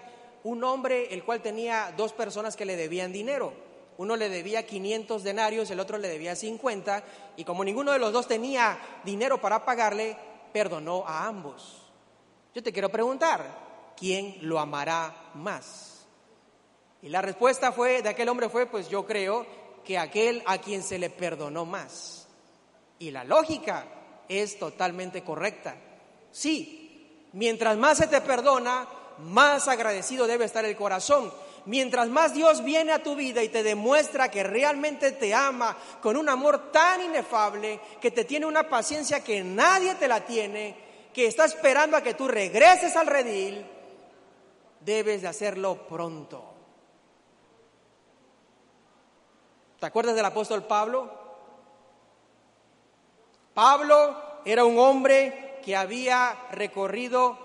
un 0.43 0.63
hombre 0.63 1.13
el 1.13 1.23
cual 1.25 1.41
tenía 1.41 1.93
dos 1.97 2.13
personas 2.13 2.55
que 2.55 2.65
le 2.65 2.77
debían 2.77 3.11
dinero. 3.11 3.51
Uno 3.97 4.15
le 4.15 4.29
debía 4.29 4.65
500 4.65 5.23
denarios, 5.23 5.69
el 5.69 5.79
otro 5.79 5.97
le 5.97 6.07
debía 6.07 6.35
50, 6.35 7.03
y 7.35 7.43
como 7.43 7.63
ninguno 7.63 7.91
de 7.91 7.99
los 7.99 8.13
dos 8.13 8.27
tenía 8.27 8.79
dinero 9.03 9.41
para 9.41 9.65
pagarle, 9.65 10.15
perdonó 10.53 11.03
a 11.05 11.27
ambos. 11.27 11.81
Yo 12.53 12.63
te 12.63 12.71
quiero 12.71 12.89
preguntar, 12.89 13.93
¿quién 13.97 14.37
lo 14.43 14.59
amará 14.59 15.31
más? 15.33 16.07
Y 17.01 17.09
la 17.09 17.21
respuesta 17.21 17.71
fue 17.71 18.01
de 18.01 18.09
aquel 18.09 18.29
hombre 18.29 18.49
fue, 18.49 18.67
pues 18.67 18.87
yo 18.87 19.05
creo 19.05 19.45
que 19.83 19.97
aquel 19.97 20.41
a 20.45 20.59
quien 20.59 20.83
se 20.83 20.99
le 20.99 21.09
perdonó 21.09 21.65
más. 21.65 22.16
Y 22.99 23.11
la 23.11 23.23
lógica 23.23 23.85
es 24.27 24.57
totalmente 24.59 25.23
correcta. 25.23 25.75
Sí, 26.31 27.27
mientras 27.33 27.77
más 27.77 27.97
se 27.97 28.07
te 28.07 28.21
perdona, 28.21 28.87
más 29.19 29.67
agradecido 29.67 30.27
debe 30.27 30.45
estar 30.45 30.65
el 30.65 30.75
corazón. 30.75 31.31
Mientras 31.65 32.07
más 32.07 32.33
Dios 32.33 32.63
viene 32.63 32.93
a 32.93 33.03
tu 33.03 33.15
vida 33.15 33.43
y 33.43 33.49
te 33.49 33.61
demuestra 33.61 34.31
que 34.31 34.43
realmente 34.43 35.11
te 35.11 35.33
ama 35.33 35.77
con 36.01 36.15
un 36.15 36.29
amor 36.29 36.71
tan 36.71 37.03
inefable, 37.03 37.81
que 37.99 38.09
te 38.09 38.23
tiene 38.23 38.45
una 38.45 38.69
paciencia 38.69 39.21
que 39.21 39.43
nadie 39.43 39.95
te 39.95 40.07
la 40.07 40.25
tiene, 40.25 40.77
que 41.13 41.27
está 41.27 41.43
esperando 41.43 41.97
a 41.97 42.01
que 42.01 42.13
tú 42.13 42.27
regreses 42.27 42.95
al 42.95 43.07
redil, 43.07 43.65
debes 44.79 45.21
de 45.21 45.27
hacerlo 45.27 45.87
pronto. 45.89 46.53
¿Te 49.79 49.85
acuerdas 49.85 50.15
del 50.15 50.25
apóstol 50.25 50.63
Pablo? 50.63 51.26
Pablo 53.57 54.15
era 54.45 54.65
un 54.65 54.77
hombre 54.77 55.57
que 55.65 55.75
había 55.75 56.37
recorrido 56.51 57.35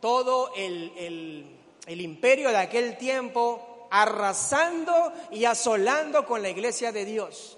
todo 0.00 0.50
el, 0.56 1.46
imperio 1.86 2.48
de 2.48 2.56
aquel 2.56 2.98
tiempo, 2.98 3.86
arrasando 3.88 5.12
y 5.30 5.44
asolando 5.44 6.26
con 6.26 6.42
la 6.42 6.48
iglesia 6.48 6.90
de 6.90 7.04
Dios. 7.04 7.56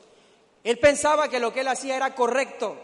Él 0.64 0.78
pensaba 0.78 1.30
que 1.30 1.40
lo 1.40 1.50
que 1.50 1.60
él 1.60 1.68
hacía 1.68 1.96
era 1.96 2.14
correcto. 2.14 2.76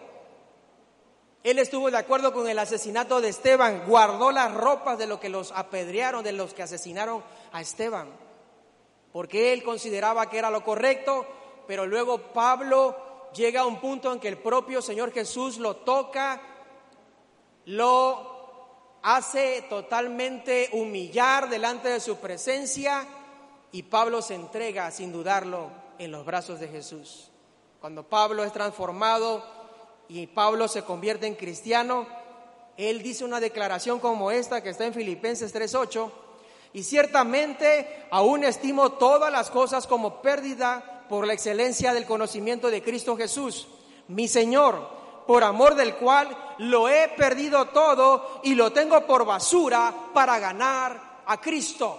Él 1.43 1.59
estuvo 1.59 1.91
de 1.91 1.99
acuerdo 1.99 2.33
con 2.33 2.49
el 2.49 2.59
asesinato 2.59 3.21
de 3.21 3.29
Esteban, 3.29 3.85
guardó 3.87 4.33
las 4.33 4.55
ropas 4.55 4.97
de 4.97 5.07
los 5.07 5.21
que 5.21 5.29
los 5.29 5.53
apedrearon, 5.53 6.25
de 6.25 6.33
los 6.33 6.55
que 6.55 6.63
asesinaron 6.63 7.23
a 7.53 7.61
Esteban, 7.61 8.09
porque 9.13 9.53
él 9.53 9.65
consideraba 9.65 10.31
que 10.31 10.39
era 10.39 10.49
lo 10.49 10.65
correcto, 10.65 11.27
pero 11.67 11.85
luego 11.85 12.33
Pablo 12.33 13.04
llega 13.35 13.63
a 13.63 13.67
un 13.67 13.81
punto 13.81 14.13
en 14.13 14.21
que 14.21 14.29
el 14.29 14.39
propio 14.39 14.81
Señor 14.81 15.13
Jesús 15.13 15.59
lo 15.59 15.77
toca, 15.77 16.41
lo 17.67 18.35
hace 19.03 19.63
totalmente 19.69 20.71
humillar 20.73 21.49
delante 21.51 21.89
de 21.89 22.01
su 22.01 22.17
presencia 22.17 23.07
y 23.73 23.83
Pablo 23.83 24.23
se 24.23 24.35
entrega 24.35 24.91
sin 24.91 25.13
dudarlo 25.13 25.71
en 25.99 26.11
los 26.11 26.25
brazos 26.25 26.61
de 26.61 26.69
Jesús. 26.69 27.31
Cuando 27.81 28.09
Pablo 28.09 28.45
es 28.45 28.53
transformado 28.53 29.45
y 30.09 30.27
Pablo 30.27 30.69
se 30.69 30.83
convierte 30.83 31.27
en 31.27 31.35
cristiano, 31.35 32.07
él 32.77 33.03
dice 33.03 33.25
una 33.25 33.41
declaración 33.41 34.01
como 34.01 34.31
esta 34.31 34.63
que 34.63 34.71
está 34.71 34.87
en 34.87 34.95
Filipenses 34.95 35.53
3:8, 35.53 36.11
y 36.73 36.83
ciertamente 36.83 38.07
aún 38.11 38.43
estimo 38.45 38.93
todas 38.93 39.31
las 39.31 39.51
cosas 39.51 39.87
como 39.87 40.23
pérdida 40.23 40.94
por 41.09 41.27
la 41.27 41.33
excelencia 41.33 41.93
del 41.93 42.07
conocimiento 42.07 42.71
de 42.71 42.83
Cristo 42.83 43.17
Jesús, 43.17 43.69
mi 44.09 44.29
Señor 44.29 44.95
por 45.27 45.43
amor 45.45 45.75
del 45.75 45.97
cual 45.97 46.37
lo 46.59 46.89
he 46.89 47.09
perdido 47.09 47.67
todo 47.67 48.41
y 48.43 48.55
lo 48.55 48.73
tengo 48.73 49.07
por 49.07 49.25
basura 49.25 49.93
para 50.13 50.39
ganar 50.39 51.23
a 51.27 51.41
Cristo. 51.41 51.99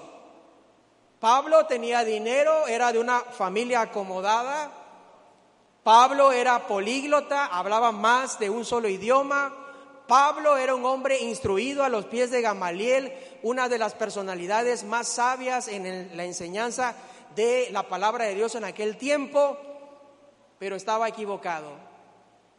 Pablo 1.19 1.65
tenía 1.65 2.03
dinero, 2.03 2.67
era 2.67 2.91
de 2.91 2.99
una 2.99 3.21
familia 3.21 3.81
acomodada. 3.81 4.71
Pablo 5.83 6.31
era 6.31 6.67
políglota, 6.67 7.45
hablaba 7.45 7.91
más 7.91 8.37
de 8.37 8.49
un 8.49 8.65
solo 8.65 8.87
idioma. 8.87 9.53
Pablo 10.07 10.57
era 10.57 10.75
un 10.75 10.85
hombre 10.85 11.19
instruido 11.19 11.83
a 11.83 11.89
los 11.89 12.05
pies 12.05 12.29
de 12.29 12.41
Gamaliel, 12.41 13.11
una 13.41 13.69
de 13.69 13.79
las 13.79 13.95
personalidades 13.95 14.83
más 14.83 15.07
sabias 15.07 15.67
en 15.67 16.15
la 16.15 16.25
enseñanza 16.25 16.95
de 17.35 17.69
la 17.71 17.83
palabra 17.83 18.25
de 18.25 18.35
Dios 18.35 18.55
en 18.55 18.63
aquel 18.63 18.97
tiempo, 18.97 19.57
pero 20.57 20.75
estaba 20.75 21.07
equivocado. 21.07 21.71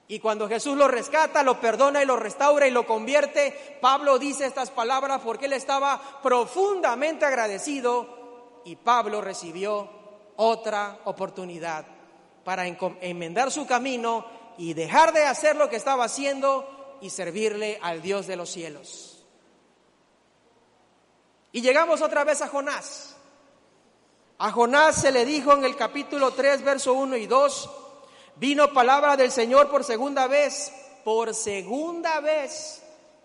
Y 0.09 0.21
cuando 0.21 0.49
Jesús 0.49 0.77
lo 0.77 0.87
rescata, 0.87 1.43
lo 1.43 1.61
perdona 1.61 2.03
y 2.03 2.07
lo 2.07 2.17
restaura 2.17 2.67
y 2.69 2.71
lo 2.71 2.87
convierte, 2.87 3.79
Pablo 3.81 4.19
dice 4.19 4.47
estas 4.47 4.71
palabras 4.71 5.21
porque 5.25 5.47
él 5.47 5.53
estaba 5.53 6.21
profundamente 6.23 7.25
agradecido 7.25 8.61
y 8.65 8.77
Pablo 8.77 9.21
recibió 9.21 9.89
otra 10.37 11.01
oportunidad 11.05 11.87
para 12.45 12.67
enmendar 12.67 13.51
su 13.51 13.67
camino 13.67 14.25
y 14.59 14.75
dejar 14.75 15.13
de 15.13 15.25
hacer 15.25 15.57
lo 15.57 15.69
que 15.69 15.77
estaba 15.77 16.05
haciendo 16.05 16.99
y 17.01 17.11
servirle 17.11 17.79
al 17.83 18.01
Dios 18.01 18.29
de 18.29 18.37
los 18.37 18.49
cielos. 18.49 19.25
Y 21.51 21.63
llegamos 21.63 22.01
otra 22.03 22.23
vez 22.23 22.43
a 22.43 22.49
Jonás. 22.49 23.16
A 24.39 24.51
Jonás 24.51 25.01
se 25.01 25.13
le 25.13 25.25
dijo 25.25 25.55
en 25.55 25.65
el 25.65 25.77
capítulo 25.77 26.31
3, 26.31 26.63
verso 26.63 26.93
1 26.93 27.17
y 27.17 27.27
2, 27.27 27.71
Vino 28.37 28.71
palabra 28.71 29.17
del 29.17 29.33
Señor 29.33 29.71
por 29.71 29.83
segunda 29.83 30.27
vez, 30.27 30.71
por 31.05 31.35
segunda 31.35 32.21
vez. 32.21 32.83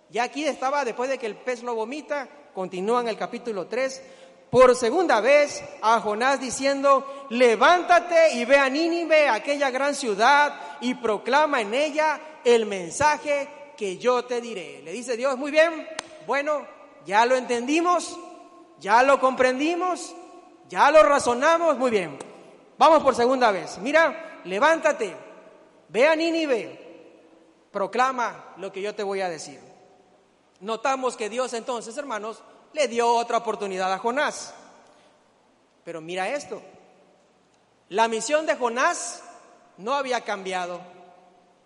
Ya 0.09 0.23
aquí 0.23 0.45
estaba, 0.45 0.85
después 0.85 1.09
de 1.09 1.17
que 1.17 1.25
el 1.25 1.35
pez 1.35 1.63
lo 1.63 1.75
vomita, 1.75 2.29
continúa 2.53 3.01
en 3.01 3.09
el 3.09 3.17
capítulo 3.17 3.67
3, 3.67 4.01
por 4.49 4.73
segunda 4.73 5.19
vez 5.19 5.61
a 5.81 5.99
Jonás 5.99 6.39
diciendo, 6.39 7.27
levántate 7.29 8.35
y 8.35 8.45
ve 8.45 8.57
a 8.57 8.69
Nínive, 8.69 9.27
aquella 9.27 9.69
gran 9.69 9.95
ciudad, 9.95 10.77
y 10.79 10.93
proclama 10.95 11.59
en 11.59 11.73
ella 11.73 12.21
el 12.45 12.65
mensaje 12.65 13.49
que 13.75 13.97
yo 13.97 14.23
te 14.23 14.39
diré. 14.39 14.81
Le 14.81 14.93
dice 14.93 15.17
Dios, 15.17 15.37
muy 15.37 15.51
bien, 15.51 15.89
bueno, 16.25 16.65
ya 17.05 17.25
lo 17.25 17.35
entendimos, 17.35 18.17
ya 18.79 19.03
lo 19.03 19.19
comprendimos, 19.19 20.15
ya 20.71 20.89
lo 20.89 21.03
razonamos, 21.03 21.77
muy 21.77 21.91
bien. 21.91 22.17
Vamos 22.77 23.03
por 23.03 23.13
segunda 23.13 23.51
vez. 23.51 23.77
Mira, 23.79 24.39
levántate, 24.45 25.13
ve 25.89 26.07
a 26.07 26.15
Nínive, 26.15 27.67
proclama 27.69 28.53
lo 28.55 28.71
que 28.71 28.81
yo 28.81 28.95
te 28.95 29.03
voy 29.03 29.19
a 29.19 29.27
decir. 29.27 29.59
Notamos 30.61 31.17
que 31.17 31.29
Dios 31.29 31.53
entonces, 31.53 31.97
hermanos, 31.97 32.41
le 32.71 32.87
dio 32.87 33.13
otra 33.13 33.39
oportunidad 33.39 33.91
a 33.91 33.97
Jonás. 33.97 34.53
Pero 35.83 35.99
mira 35.99 36.29
esto, 36.29 36.61
la 37.89 38.07
misión 38.07 38.45
de 38.45 38.55
Jonás 38.55 39.23
no 39.77 39.93
había 39.93 40.21
cambiado. 40.21 40.79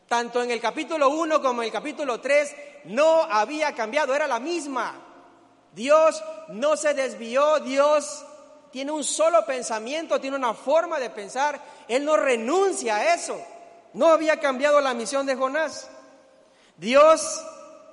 Tanto 0.08 0.42
en 0.42 0.50
el 0.50 0.60
capítulo 0.60 1.10
1 1.10 1.44
como 1.44 1.62
en 1.62 1.68
el 1.68 1.72
capítulo 1.72 2.20
3 2.20 2.56
no 2.86 3.22
había 3.22 3.76
cambiado, 3.76 4.16
era 4.16 4.26
la 4.26 4.40
misma. 4.40 4.96
Dios 5.74 6.24
no 6.50 6.76
se 6.76 6.96
desvió, 6.96 7.60
Dios 7.60 8.26
tiene 8.72 8.92
un 8.92 9.04
solo 9.04 9.46
pensamiento, 9.46 10.20
tiene 10.20 10.38
una 10.38 10.54
forma 10.54 11.00
de 11.00 11.10
pensar. 11.10 11.60
Él 11.88 12.04
no 12.04 12.18
renuncia 12.18 12.98
a 12.98 13.14
eso. 13.14 13.40
No 13.94 14.08
había 14.08 14.40
cambiado 14.40 14.82
la 14.82 14.94
misión 14.94 15.26
de 15.26 15.36
Jonás. 15.36 15.90
Dios 16.78 17.42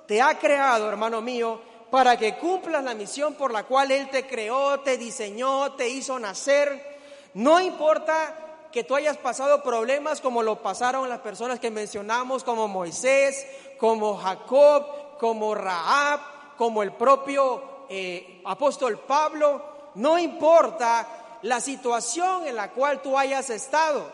te 0.07 0.21
ha 0.21 0.37
creado, 0.37 0.89
hermano 0.89 1.21
mío, 1.21 1.61
para 1.89 2.17
que 2.17 2.35
cumplas 2.35 2.83
la 2.83 2.93
misión 2.93 3.35
por 3.35 3.53
la 3.53 3.63
cual 3.63 3.91
Él 3.91 4.09
te 4.09 4.27
creó, 4.27 4.81
te 4.81 4.97
diseñó, 4.97 5.73
te 5.73 5.87
hizo 5.87 6.19
nacer. 6.19 6.99
No 7.33 7.61
importa 7.61 8.35
que 8.71 8.83
tú 8.83 8.95
hayas 8.95 9.17
pasado 9.17 9.63
problemas 9.63 10.19
como 10.19 10.43
lo 10.43 10.61
pasaron 10.61 11.07
las 11.07 11.19
personas 11.19 11.59
que 11.59 11.71
mencionamos, 11.71 12.43
como 12.43 12.67
Moisés, 12.67 13.47
como 13.77 14.17
Jacob, 14.17 15.17
como 15.19 15.55
Raab, 15.55 16.19
como 16.57 16.83
el 16.83 16.91
propio 16.91 17.85
eh, 17.87 18.41
apóstol 18.43 18.99
Pablo 18.99 19.72
no 19.95 20.17
importa 20.17 21.07
la 21.43 21.59
situación 21.59 22.47
en 22.47 22.55
la 22.55 22.71
cual 22.71 23.01
tú 23.01 23.17
hayas 23.17 23.49
estado, 23.49 24.11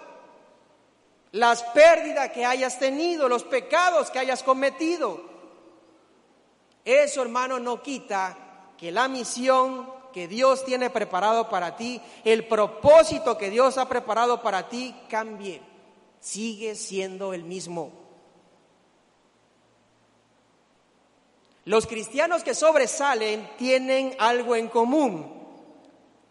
las 1.31 1.63
pérdidas 1.63 2.31
que 2.31 2.45
hayas 2.45 2.79
tenido, 2.79 3.29
los 3.29 3.43
pecados 3.43 4.09
que 4.09 4.19
hayas 4.19 4.43
cometido. 4.43 5.21
Eso, 6.83 7.21
hermano, 7.21 7.59
no 7.59 7.83
quita 7.83 8.35
que 8.77 8.91
la 8.91 9.07
misión 9.07 9.91
que 10.11 10.27
Dios 10.27 10.65
tiene 10.65 10.89
preparado 10.89 11.49
para 11.49 11.75
ti, 11.75 12.01
el 12.23 12.47
propósito 12.47 13.37
que 13.37 13.51
Dios 13.51 13.77
ha 13.77 13.87
preparado 13.87 14.41
para 14.41 14.67
ti, 14.67 14.95
cambie. 15.07 15.61
Sigue 16.19 16.73
siendo 16.75 17.33
el 17.33 17.43
mismo. 17.43 17.91
Los 21.65 21.85
cristianos 21.85 22.43
que 22.43 22.55
sobresalen 22.55 23.47
tienen 23.57 24.15
algo 24.17 24.55
en 24.55 24.67
común 24.67 25.38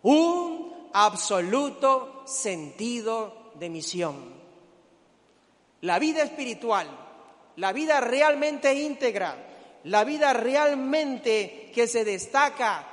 un 0.03 0.91
absoluto 0.93 2.23
sentido 2.27 3.53
de 3.55 3.69
misión. 3.69 4.17
La 5.81 5.99
vida 5.99 6.23
espiritual, 6.23 6.89
la 7.57 7.73
vida 7.73 8.01
realmente 8.01 8.75
íntegra, 8.75 9.37
la 9.85 10.05
vida 10.05 10.33
realmente 10.33 11.71
que 11.75 11.87
se 11.87 12.05
destaca 12.05 12.87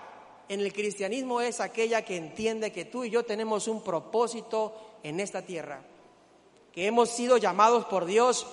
en 0.48 0.60
el 0.60 0.72
cristianismo 0.72 1.42
es 1.42 1.60
aquella 1.60 2.04
que 2.04 2.18
entiende 2.18 2.72
que 2.72 2.86
tú 2.86 3.04
y 3.04 3.10
yo 3.10 3.26
tenemos 3.26 3.68
un 3.68 3.84
propósito 3.84 5.00
en 5.02 5.20
esta 5.20 5.42
tierra, 5.42 5.82
que 6.72 6.86
hemos 6.86 7.10
sido 7.10 7.38
llamados 7.38 7.86
por 7.86 8.06
Dios 8.06 8.46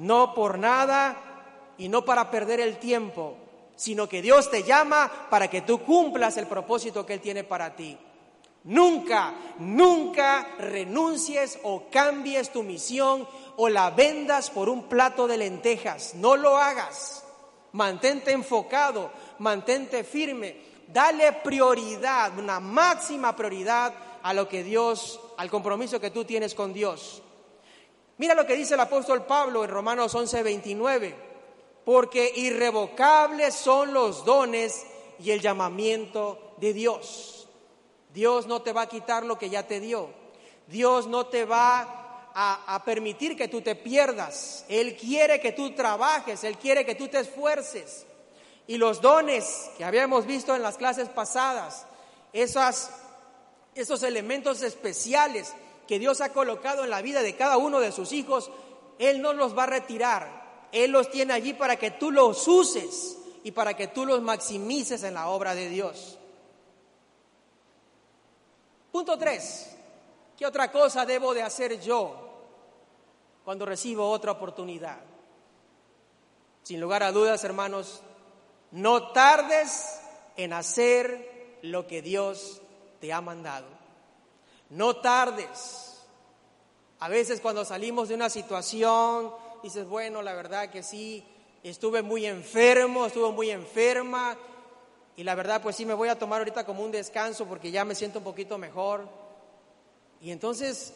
no 0.00 0.34
por 0.34 0.58
nada 0.58 1.74
y 1.76 1.88
no 1.88 2.04
para 2.04 2.30
perder 2.30 2.60
el 2.60 2.78
tiempo, 2.78 3.36
sino 3.80 4.06
que 4.06 4.20
Dios 4.20 4.50
te 4.50 4.62
llama 4.62 5.10
para 5.30 5.48
que 5.48 5.62
tú 5.62 5.82
cumplas 5.82 6.36
el 6.36 6.46
propósito 6.46 7.06
que 7.06 7.14
Él 7.14 7.20
tiene 7.22 7.44
para 7.44 7.74
ti. 7.74 7.96
Nunca, 8.64 9.32
nunca 9.58 10.56
renuncies 10.58 11.58
o 11.62 11.84
cambies 11.90 12.52
tu 12.52 12.62
misión 12.62 13.26
o 13.56 13.70
la 13.70 13.88
vendas 13.88 14.50
por 14.50 14.68
un 14.68 14.82
plato 14.82 15.26
de 15.26 15.38
lentejas. 15.38 16.14
No 16.14 16.36
lo 16.36 16.58
hagas. 16.58 17.24
Mantente 17.72 18.32
enfocado, 18.32 19.12
mantente 19.38 20.04
firme. 20.04 20.56
Dale 20.86 21.32
prioridad, 21.32 22.38
una 22.38 22.60
máxima 22.60 23.34
prioridad 23.34 23.94
a 24.22 24.34
lo 24.34 24.46
que 24.46 24.62
Dios, 24.62 25.18
al 25.38 25.48
compromiso 25.48 25.98
que 25.98 26.10
tú 26.10 26.26
tienes 26.26 26.54
con 26.54 26.74
Dios. 26.74 27.22
Mira 28.18 28.34
lo 28.34 28.44
que 28.44 28.56
dice 28.56 28.74
el 28.74 28.80
apóstol 28.80 29.24
Pablo 29.24 29.64
en 29.64 29.70
Romanos 29.70 30.14
11, 30.14 30.42
29 30.42 31.29
porque 31.90 32.32
irrevocables 32.36 33.52
son 33.52 33.92
los 33.92 34.24
dones 34.24 34.86
y 35.18 35.32
el 35.32 35.40
llamamiento 35.40 36.54
de 36.58 36.72
Dios. 36.72 37.48
Dios 38.14 38.46
no 38.46 38.62
te 38.62 38.72
va 38.72 38.82
a 38.82 38.88
quitar 38.88 39.24
lo 39.24 39.36
que 39.36 39.50
ya 39.50 39.66
te 39.66 39.80
dio. 39.80 40.08
Dios 40.68 41.08
no 41.08 41.26
te 41.26 41.44
va 41.44 42.30
a, 42.32 42.82
permitir 42.84 43.36
que 43.36 43.48
tú 43.48 43.60
te 43.60 43.74
pierdas. 43.74 44.64
Él 44.68 44.96
quiere 44.96 45.40
que 45.40 45.50
tú 45.50 45.74
trabajes, 45.74 46.44
Él 46.44 46.58
quiere 46.58 46.86
que 46.86 46.94
tú 46.94 47.08
te 47.08 47.18
esfuerces. 47.18 48.06
Y 48.68 48.76
los 48.76 49.00
dones 49.00 49.68
que 49.76 49.84
habíamos 49.84 50.26
visto 50.26 50.54
en 50.54 50.62
las 50.62 50.76
clases 50.76 51.08
pasadas, 51.08 51.86
esos 52.32 54.02
elementos 54.04 54.62
especiales 54.62 55.52
que 55.88 55.98
Dios 55.98 56.20
ha 56.20 56.32
colocado 56.32 56.84
en 56.84 56.90
la 56.90 57.02
vida 57.02 57.20
de 57.20 57.34
cada 57.34 57.56
uno 57.56 57.80
de 57.80 57.90
sus 57.90 58.12
hijos, 58.12 58.48
Él 59.00 59.20
no 59.20 59.32
los 59.32 59.58
va 59.58 59.64
a 59.64 59.66
retirar 59.66 60.39
Él 60.72 60.90
los 60.90 61.10
tiene 61.10 61.32
allí 61.32 61.54
para 61.54 61.76
que 61.76 61.92
tú 61.92 62.10
los 62.10 62.46
uses 62.46 63.18
y 63.42 63.52
para 63.52 63.74
que 63.74 63.88
tú 63.88 64.06
los 64.06 64.20
maximices 64.22 65.02
en 65.02 65.14
la 65.14 65.28
obra 65.28 65.54
de 65.54 65.68
Dios. 65.68 66.18
Punto 68.92 69.16
3. 69.18 69.76
¿Qué 70.36 70.46
otra 70.46 70.70
cosa 70.72 71.04
debo 71.04 71.34
de 71.34 71.42
hacer 71.42 71.80
yo 71.80 72.16
cuando 73.44 73.66
recibo 73.66 74.08
otra 74.10 74.32
oportunidad? 74.32 75.00
Sin 76.62 76.80
lugar 76.80 77.02
a 77.02 77.12
dudas, 77.12 77.42
hermanos, 77.44 78.02
no 78.70 79.12
tardes 79.12 80.00
en 80.36 80.52
hacer 80.52 81.58
lo 81.62 81.86
que 81.86 82.02
Dios 82.02 82.60
te 83.00 83.12
ha 83.12 83.20
mandado. 83.20 83.66
No 84.70 84.96
tardes. 84.96 86.06
A 87.00 87.08
veces 87.08 87.40
cuando 87.40 87.64
salimos 87.64 88.08
de 88.08 88.14
una 88.14 88.30
situación, 88.30 89.32
dices, 89.62 89.86
bueno, 89.86 90.22
la 90.22 90.34
verdad 90.34 90.70
que 90.70 90.82
sí, 90.82 91.24
estuve 91.62 92.02
muy 92.02 92.26
enfermo, 92.26 93.06
estuve 93.06 93.30
muy 93.32 93.50
enferma, 93.50 94.36
y 95.16 95.24
la 95.24 95.34
verdad 95.34 95.60
pues 95.60 95.76
sí 95.76 95.84
me 95.84 95.94
voy 95.94 96.08
a 96.08 96.18
tomar 96.18 96.40
ahorita 96.40 96.64
como 96.64 96.82
un 96.82 96.90
descanso 96.90 97.46
porque 97.46 97.70
ya 97.70 97.84
me 97.84 97.94
siento 97.94 98.20
un 98.20 98.24
poquito 98.24 98.56
mejor. 98.56 99.06
Y 100.22 100.30
entonces, 100.30 100.94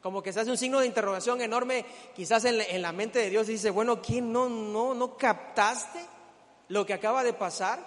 como 0.00 0.22
que 0.22 0.32
se 0.32 0.40
hace 0.40 0.50
un 0.50 0.56
signo 0.56 0.80
de 0.80 0.86
interrogación 0.86 1.40
enorme, 1.40 1.84
quizás 2.14 2.44
en 2.44 2.82
la, 2.82 2.92
mente 2.92 3.18
de 3.18 3.30
Dios, 3.30 3.46
dice, 3.46 3.70
bueno, 3.70 4.00
¿quién 4.00 4.32
no, 4.32 4.48
no, 4.48 4.94
no 4.94 5.16
captaste 5.16 6.06
lo 6.68 6.86
que 6.86 6.94
acaba 6.94 7.24
de 7.24 7.32
pasar? 7.32 7.84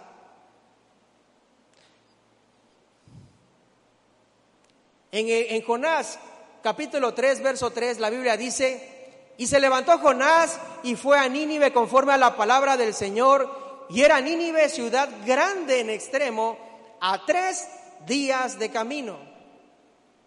En, 5.12 5.28
en 5.30 5.62
Jonás, 5.64 6.20
capítulo 6.62 7.14
3, 7.14 7.42
verso 7.44 7.72
3, 7.72 8.00
la 8.00 8.10
Biblia 8.10 8.36
dice, 8.36 8.93
y 9.38 9.48
se 9.48 9.60
levantó 9.60 9.98
Jonás 9.98 10.60
y 10.84 10.96
fue 10.96 11.18
a 11.18 11.28
Nínive 11.28 11.74
conforme 11.74 12.14
a 12.14 12.18
la 12.18 12.38
palabra 12.38 12.78
del 12.78 12.94
Señor. 12.94 13.86
Y 13.90 14.02
era 14.02 14.22
Nínive 14.22 14.70
ciudad 14.70 15.10
grande 15.26 15.80
en 15.80 15.90
extremo, 15.90 16.58
a 17.02 17.26
tres 17.26 17.68
días 18.06 18.60
de 18.60 18.70
camino. 18.70 19.18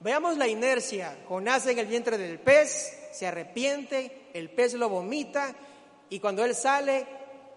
Veamos 0.01 0.37
la 0.37 0.47
inercia. 0.47 1.17
Jonás 1.29 1.67
en 1.67 1.79
el 1.79 1.87
vientre 1.87 2.19
del 2.19 2.39
pez, 2.39 3.11
se 3.13 3.27
arrepiente, 3.27 4.29
el 4.35 4.51
pez 4.51 4.75
lo 4.75 4.89
vomita 4.89 5.55
y 6.11 6.21
cuando 6.21 6.45
él 6.45 6.55
sale 6.55 7.07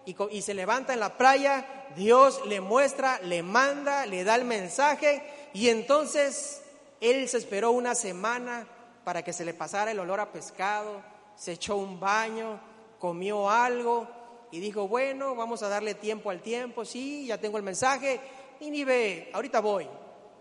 y, 0.06 0.16
y 0.30 0.42
se 0.42 0.54
levanta 0.54 0.94
en 0.94 1.00
la 1.00 1.18
playa, 1.18 1.66
Dios 1.96 2.40
le 2.46 2.60
muestra, 2.60 3.20
le 3.20 3.42
manda, 3.42 4.06
le 4.06 4.24
da 4.24 4.36
el 4.36 4.44
mensaje 4.44 5.22
y 5.52 5.68
entonces 5.68 6.62
él 7.00 7.28
se 7.28 7.38
esperó 7.38 7.72
una 7.72 7.94
semana 7.94 8.66
para 9.04 9.22
que 9.22 9.32
se 9.32 9.44
le 9.44 9.54
pasara 9.54 9.90
el 9.90 9.98
olor 9.98 10.20
a 10.20 10.32
pescado, 10.32 11.02
se 11.40 11.52
echó 11.52 11.76
un 11.76 11.98
baño, 11.98 12.60
comió 12.98 13.48
algo 13.48 14.06
y 14.50 14.60
dijo, 14.60 14.86
bueno, 14.86 15.34
vamos 15.34 15.62
a 15.62 15.70
darle 15.70 15.94
tiempo 15.94 16.28
al 16.28 16.42
tiempo, 16.42 16.84
sí, 16.84 17.24
ya 17.28 17.38
tengo 17.38 17.56
el 17.56 17.62
mensaje, 17.62 18.20
y 18.60 18.70
ni 18.70 18.84
ahorita 19.32 19.60
voy. 19.60 19.88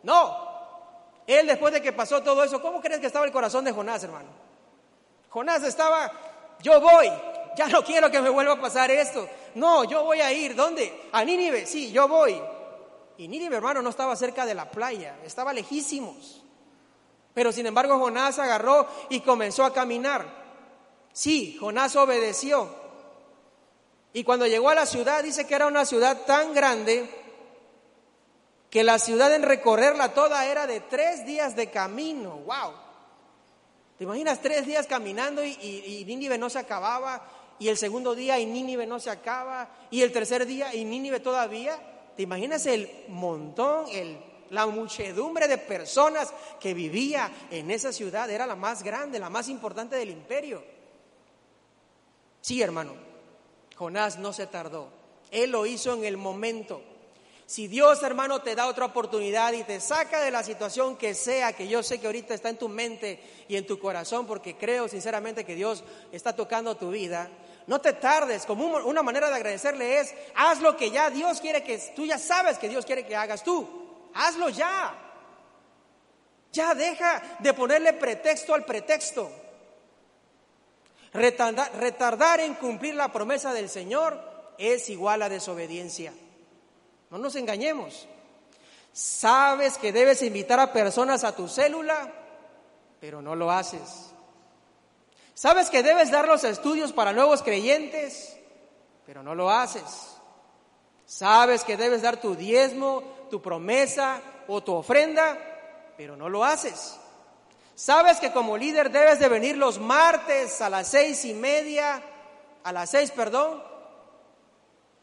No, 0.03 0.37
él 1.25 1.47
después 1.47 1.73
de 1.73 1.81
que 1.81 1.93
pasó 1.93 2.21
todo 2.21 2.43
eso, 2.43 2.61
¿cómo 2.61 2.81
crees 2.81 2.99
que 2.99 3.07
estaba 3.07 3.25
el 3.25 3.31
corazón 3.31 3.63
de 3.63 3.71
Jonás, 3.71 4.03
hermano? 4.03 4.27
Jonás 5.29 5.63
estaba, 5.63 6.11
yo 6.61 6.81
voy, 6.81 7.09
ya 7.55 7.69
no 7.69 7.81
quiero 7.81 8.11
que 8.11 8.19
me 8.19 8.29
vuelva 8.29 8.55
a 8.55 8.61
pasar 8.61 8.91
esto. 8.91 9.25
No, 9.55 9.85
yo 9.85 10.03
voy 10.03 10.19
a 10.19 10.33
ir, 10.33 10.53
¿dónde? 10.53 11.07
A 11.13 11.23
Nínive, 11.23 11.65
sí, 11.65 11.93
yo 11.93 12.09
voy. 12.09 12.41
Y 13.17 13.29
Nínive, 13.29 13.55
hermano, 13.55 13.81
no 13.81 13.89
estaba 13.89 14.17
cerca 14.17 14.45
de 14.45 14.53
la 14.53 14.69
playa, 14.69 15.17
estaba 15.23 15.53
lejísimos. 15.53 16.43
Pero 17.33 17.53
sin 17.53 17.67
embargo 17.67 17.97
Jonás 17.97 18.37
agarró 18.37 18.85
y 19.07 19.21
comenzó 19.21 19.63
a 19.63 19.71
caminar. 19.71 20.38
Sí, 21.13 21.57
Jonás 21.59 21.95
obedeció. 21.95 22.69
Y 24.13 24.23
cuando 24.23 24.47
llegó 24.47 24.69
a 24.69 24.75
la 24.75 24.85
ciudad, 24.85 25.23
dice 25.23 25.45
que 25.45 25.55
era 25.55 25.67
una 25.67 25.85
ciudad 25.85 26.25
tan 26.25 26.53
grande 26.53 27.09
que 28.69 28.83
la 28.83 28.99
ciudad 28.99 29.33
en 29.33 29.43
recorrerla 29.43 30.13
toda 30.13 30.45
era 30.45 30.67
de 30.67 30.79
tres 30.79 31.25
días 31.25 31.55
de 31.55 31.69
camino. 31.69 32.37
¡Wow! 32.37 32.73
¿Te 33.97 34.03
imaginas 34.03 34.41
tres 34.41 34.65
días 34.65 34.87
caminando 34.87 35.43
y, 35.43 35.51
y, 35.51 36.05
Nínive 36.05 36.37
no 36.37 36.49
se 36.49 36.59
acababa? 36.59 37.27
Y 37.59 37.67
el 37.67 37.77
segundo 37.77 38.15
día 38.15 38.39
y 38.39 38.45
Nínive 38.45 38.87
no 38.87 38.99
se 38.99 39.09
acaba. 39.09 39.69
Y 39.91 40.01
el 40.01 40.11
tercer 40.11 40.45
día 40.45 40.73
y 40.73 40.85
Nínive 40.85 41.19
todavía. 41.19 41.77
¿Te 42.15 42.23
imaginas 42.23 42.65
el 42.65 42.89
montón, 43.07 43.85
el, 43.91 44.17
la 44.49 44.65
muchedumbre 44.67 45.47
de 45.47 45.57
personas 45.57 46.33
que 46.59 46.73
vivía 46.73 47.29
en 47.49 47.71
esa 47.71 47.91
ciudad? 47.91 48.29
Era 48.29 48.45
la 48.45 48.55
más 48.55 48.83
grande, 48.83 49.19
la 49.19 49.29
más 49.29 49.49
importante 49.49 49.95
del 49.95 50.09
imperio. 50.09 50.63
Sí, 52.41 52.61
hermano, 52.61 52.93
Jonás 53.75 54.17
no 54.17 54.33
se 54.33 54.47
tardó. 54.47 54.89
Él 55.31 55.51
lo 55.51 55.65
hizo 55.65 55.93
en 55.93 56.05
el 56.05 56.17
momento. 56.17 56.81
Si 57.45 57.67
Dios, 57.67 58.03
hermano, 58.03 58.41
te 58.41 58.53
da 58.53 58.67
otra 58.67 58.85
oportunidad 58.85 59.53
y 59.53 59.63
te 59.63 59.79
saca 59.79 60.21
de 60.21 60.29
la 60.29 60.43
situación 60.43 60.97
que 60.97 61.15
sea, 61.15 61.53
que 61.53 61.67
yo 61.67 61.81
sé 61.81 61.99
que 61.99 62.05
ahorita 62.05 62.33
está 62.33 62.49
en 62.49 62.57
tu 62.57 62.69
mente 62.69 63.19
y 63.47 63.55
en 63.55 63.65
tu 63.65 63.79
corazón, 63.79 64.27
porque 64.27 64.55
creo 64.55 64.87
sinceramente 64.87 65.43
que 65.43 65.55
Dios 65.55 65.83
está 66.11 66.35
tocando 66.35 66.77
tu 66.77 66.91
vida, 66.91 67.27
no 67.65 67.81
te 67.81 67.93
tardes. 67.93 68.45
Como 68.45 68.65
una 68.65 69.01
manera 69.01 69.29
de 69.29 69.35
agradecerle 69.35 69.99
es, 69.99 70.13
haz 70.35 70.59
lo 70.59 70.77
que 70.77 70.91
ya 70.91 71.09
Dios 71.09 71.41
quiere 71.41 71.63
que, 71.63 71.77
tú 71.95 72.05
ya 72.05 72.19
sabes 72.19 72.59
que 72.59 72.69
Dios 72.69 72.85
quiere 72.85 73.05
que 73.05 73.15
hagas 73.15 73.43
tú. 73.43 73.67
Hazlo 74.13 74.49
ya. 74.49 74.95
Ya 76.51 76.73
deja 76.73 77.37
de 77.39 77.53
ponerle 77.53 77.93
pretexto 77.93 78.53
al 78.53 78.65
pretexto. 78.65 79.31
Retardar, 81.13 82.39
en 82.39 82.53
cumplir 82.55 82.95
la 82.95 83.11
promesa 83.11 83.53
del 83.53 83.69
Señor 83.69 84.19
es 84.57 84.89
igual 84.89 85.21
a 85.21 85.29
desobediencia. 85.29 86.13
No 87.09 87.17
nos 87.17 87.35
engañemos. 87.35 88.07
Sabes 88.93 89.77
que 89.77 89.91
debes 89.91 90.21
invitar 90.21 90.59
a 90.59 90.73
personas 90.73 91.23
a 91.23 91.35
tu 91.35 91.47
célula, 91.47 92.11
pero 92.99 93.21
no 93.21 93.35
lo 93.35 93.51
haces. 93.51 94.11
Sabes 95.33 95.69
que 95.69 95.83
debes 95.83 96.11
dar 96.11 96.27
los 96.27 96.43
estudios 96.43 96.91
para 96.91 97.13
nuevos 97.13 97.41
creyentes, 97.41 98.37
pero 99.05 99.23
no 99.23 99.33
lo 99.35 99.49
haces. 99.49 99.83
Sabes 101.05 101.63
que 101.63 101.77
debes 101.77 102.03
dar 102.03 102.17
tu 102.17 102.35
diezmo, 102.35 103.01
tu 103.31 103.41
promesa 103.41 104.21
o 104.47 104.61
tu 104.61 104.75
ofrenda, 104.75 105.37
pero 105.97 106.15
no 106.15 106.29
lo 106.29 106.45
haces. 106.45 106.99
Sabes 107.79 108.19
que 108.19 108.33
como 108.33 108.57
líder 108.57 108.91
debes 108.91 109.19
de 109.19 109.29
venir 109.29 109.55
los 109.55 109.79
martes 109.79 110.59
a 110.59 110.69
las 110.69 110.89
seis 110.89 111.23
y 111.23 111.33
media, 111.33 112.03
a 112.61 112.73
las 112.73 112.89
seis, 112.89 113.09
perdón, 113.09 113.63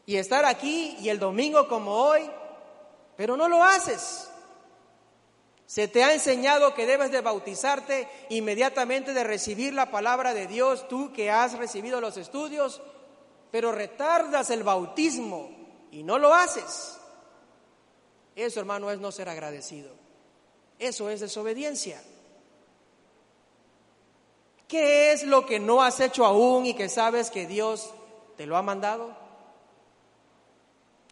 y 0.05 0.17
estar 0.17 0.45
aquí 0.45 0.95
y 0.99 1.09
el 1.09 1.17
domingo 1.17 1.67
como 1.67 1.91
hoy, 1.95 2.29
pero 3.15 3.35
no 3.35 3.49
lo 3.49 3.63
haces. 3.63 4.29
Se 5.65 5.87
te 5.87 6.03
ha 6.03 6.13
enseñado 6.13 6.75
que 6.75 6.85
debes 6.85 7.09
de 7.09 7.21
bautizarte 7.21 8.07
inmediatamente 8.29 9.11
de 9.11 9.23
recibir 9.23 9.73
la 9.73 9.89
palabra 9.89 10.35
de 10.35 10.45
Dios, 10.45 10.87
tú 10.87 11.11
que 11.11 11.31
has 11.31 11.57
recibido 11.57 11.99
los 11.99 12.15
estudios, 12.15 12.79
pero 13.49 13.71
retardas 13.71 14.51
el 14.51 14.61
bautismo 14.61 15.49
y 15.89 16.03
no 16.03 16.19
lo 16.19 16.31
haces. 16.31 16.99
Eso, 18.35 18.59
hermano, 18.59 18.91
es 18.91 18.99
no 18.99 19.11
ser 19.11 19.29
agradecido. 19.29 19.95
Eso 20.77 21.09
es 21.09 21.21
desobediencia. 21.21 21.99
¿Qué 24.67 25.13
es 25.13 25.23
lo 25.23 25.45
que 25.45 25.59
no 25.59 25.81
has 25.81 25.99
hecho 25.99 26.25
aún 26.25 26.65
y 26.65 26.73
que 26.73 26.89
sabes 26.89 27.31
que 27.31 27.47
Dios 27.47 27.89
te 28.35 28.45
lo 28.45 28.57
ha 28.57 28.61
mandado? 28.61 29.15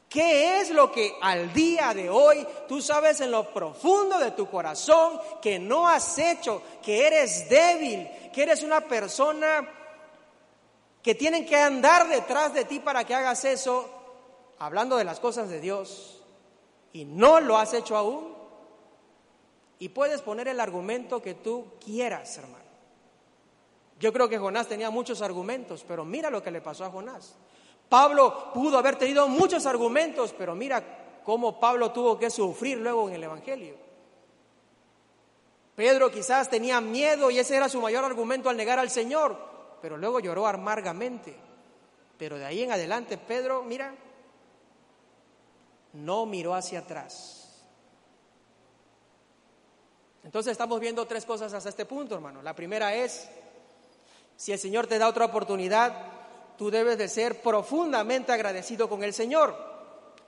¿Qué 0.09 0.61
es 0.61 0.69
lo 0.69 0.91
que 0.91 1.13
al 1.21 1.51
día 1.53 1.93
de 1.93 2.09
hoy 2.09 2.45
tú 2.67 2.81
sabes 2.81 3.19
en 3.21 3.31
lo 3.31 3.53
profundo 3.53 4.17
de 4.17 4.31
tu 4.31 4.49
corazón 4.49 5.19
que 5.41 5.59
no 5.59 5.87
has 5.87 6.17
hecho, 6.17 6.61
que 6.81 7.05
eres 7.05 7.49
débil, 7.49 8.09
que 8.33 8.43
eres 8.43 8.63
una 8.63 8.81
persona 8.81 9.67
que 11.01 11.15
tienen 11.15 11.45
que 11.45 11.57
andar 11.57 12.07
detrás 12.07 12.53
de 12.53 12.65
ti 12.65 12.79
para 12.79 13.03
que 13.03 13.13
hagas 13.13 13.43
eso, 13.45 13.89
hablando 14.57 14.97
de 14.97 15.03
las 15.03 15.19
cosas 15.19 15.49
de 15.49 15.59
Dios, 15.59 16.23
y 16.93 17.05
no 17.05 17.39
lo 17.39 17.57
has 17.57 17.73
hecho 17.73 17.97
aún? 17.97 18.33
Y 19.79 19.89
puedes 19.89 20.21
poner 20.21 20.47
el 20.47 20.59
argumento 20.59 21.21
que 21.21 21.33
tú 21.33 21.67
quieras, 21.83 22.37
hermano. 22.37 22.64
Yo 23.99 24.11
creo 24.11 24.27
que 24.27 24.37
Jonás 24.37 24.67
tenía 24.67 24.89
muchos 24.89 25.21
argumentos, 25.21 25.85
pero 25.87 26.03
mira 26.03 26.29
lo 26.29 26.43
que 26.43 26.51
le 26.51 26.61
pasó 26.61 26.85
a 26.85 26.89
Jonás. 26.89 27.35
Pablo 27.87 28.51
pudo 28.53 28.77
haber 28.77 28.97
tenido 28.97 29.27
muchos 29.27 29.65
argumentos, 29.65 30.33
pero 30.37 30.55
mira 30.55 30.83
cómo 31.23 31.59
Pablo 31.59 31.91
tuvo 31.91 32.19
que 32.19 32.29
sufrir 32.29 32.77
luego 32.77 33.07
en 33.07 33.15
el 33.15 33.23
Evangelio. 33.23 33.75
Pedro 35.75 36.09
quizás 36.09 36.49
tenía 36.49 36.79
miedo 36.81 37.29
y 37.29 37.39
ese 37.39 37.55
era 37.55 37.69
su 37.69 37.81
mayor 37.81 38.03
argumento 38.05 38.49
al 38.49 38.57
negar 38.57 38.79
al 38.79 38.89
Señor, 38.89 39.37
pero 39.81 39.97
luego 39.97 40.19
lloró 40.19 40.47
amargamente. 40.47 41.35
Pero 42.17 42.37
de 42.37 42.45
ahí 42.45 42.63
en 42.63 42.71
adelante 42.71 43.17
Pedro, 43.17 43.63
mira, 43.63 43.93
no 45.93 46.25
miró 46.25 46.53
hacia 46.53 46.79
atrás. 46.79 47.41
Entonces 50.23 50.51
estamos 50.53 50.79
viendo 50.79 51.05
tres 51.05 51.25
cosas 51.25 51.53
hasta 51.53 51.69
este 51.69 51.85
punto, 51.85 52.15
hermano. 52.15 52.41
La 52.41 52.55
primera 52.55 52.95
es 52.95 53.29
si 54.37 54.51
el 54.51 54.59
Señor 54.59 54.87
te 54.87 54.99
da 54.99 55.07
otra 55.07 55.25
oportunidad, 55.25 55.93
tú 56.57 56.69
debes 56.69 56.97
de 56.97 57.07
ser 57.07 57.41
profundamente 57.41 58.31
agradecido 58.31 58.89
con 58.89 59.03
el 59.03 59.13
Señor. 59.13 59.55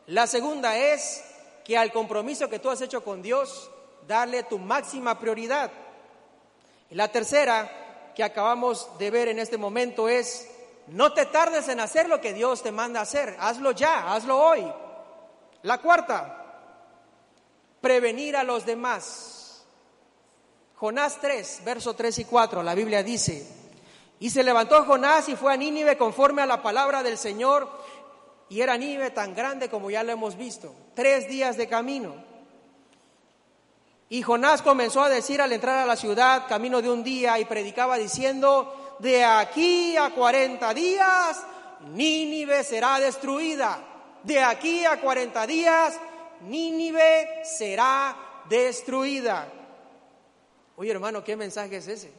La 0.08 0.28
segunda 0.28 0.78
es 0.78 1.24
que 1.64 1.78
al 1.78 1.92
compromiso 1.92 2.50
que 2.50 2.60
tú 2.60 2.70
has 2.70 2.82
hecho 2.82 3.04
con 3.04 3.22
Dios, 3.22 3.70
darle 4.08 4.44
tu 4.44 4.58
máxima 4.58 5.20
prioridad. 5.20 5.72
Y 6.90 6.96
la 6.96 7.10
tercera 7.10 8.12
que 8.16 8.24
acabamos 8.24 8.90
de 8.98 9.12
ver 9.12 9.28
en 9.28 9.40
este 9.40 9.58
momento 9.58 10.08
es, 10.08 10.50
no 10.88 11.14
te 11.14 11.26
tardes 11.26 11.68
en 11.68 11.82
hacer 11.82 12.08
lo 12.08 12.22
que 12.22 12.34
Dios 12.34 12.64
te 12.64 12.72
manda 12.72 13.02
hacer, 13.02 13.36
hazlo 13.40 13.72
ya, 13.72 14.14
hazlo 14.14 14.40
hoy. 14.40 14.66
La 15.64 15.80
cuarta, 15.80 16.46
prevenir 17.82 18.38
a 18.38 18.44
los 18.44 18.66
demás. 18.66 19.66
Jonás 20.76 21.20
3, 21.20 21.62
verso 21.66 21.96
3 21.96 22.20
y 22.20 22.26
4, 22.26 22.64
la 22.64 22.76
Biblia 22.76 23.04
dice, 23.04 23.46
y 24.20 24.30
se 24.30 24.44
levantó 24.44 24.84
Jonás 24.86 25.30
y 25.30 25.36
fue 25.36 25.54
a 25.54 25.58
Nínive 25.58 25.98
conforme 25.98 26.42
a 26.42 26.46
la 26.46 26.62
palabra 26.62 27.04
del 27.04 27.18
Señor, 27.18 27.70
y 28.50 28.62
era 28.62 28.78
Nínive 28.78 29.12
tan 29.12 29.36
grande 29.36 29.70
como 29.70 29.92
ya 29.92 30.04
lo 30.04 30.12
hemos 30.12 30.38
visto, 30.38 30.74
tres 30.96 31.28
días 31.28 31.58
de 31.58 31.68
camino. 31.68 32.16
Y 34.10 34.22
Jonás 34.22 34.62
comenzó 34.62 35.04
a 35.04 35.10
decir 35.10 35.42
al 35.42 35.52
entrar 35.52 35.80
a 35.80 35.86
la 35.86 35.98
ciudad, 35.98 36.48
camino 36.48 36.82
de 36.82 36.90
un 36.90 37.04
día, 37.04 37.38
y 37.40 37.46
predicaba 37.46 37.98
diciendo, 37.98 38.96
de 39.00 39.24
aquí 39.24 39.98
a 39.98 40.12
cuarenta 40.12 40.74
días, 40.74 41.44
Nínive 41.94 42.64
será 42.64 43.00
destruida. 43.00 43.80
De 44.24 44.40
aquí 44.40 44.86
a 44.86 45.00
cuarenta 45.00 45.46
días, 45.46 46.00
Nínive 46.42 47.44
será 47.44 48.16
destruida. 48.50 49.48
Oye 50.78 50.92
hermano, 50.92 51.24
¿qué 51.24 51.36
mensaje 51.36 51.78
es 51.78 51.88
ese? 51.88 52.12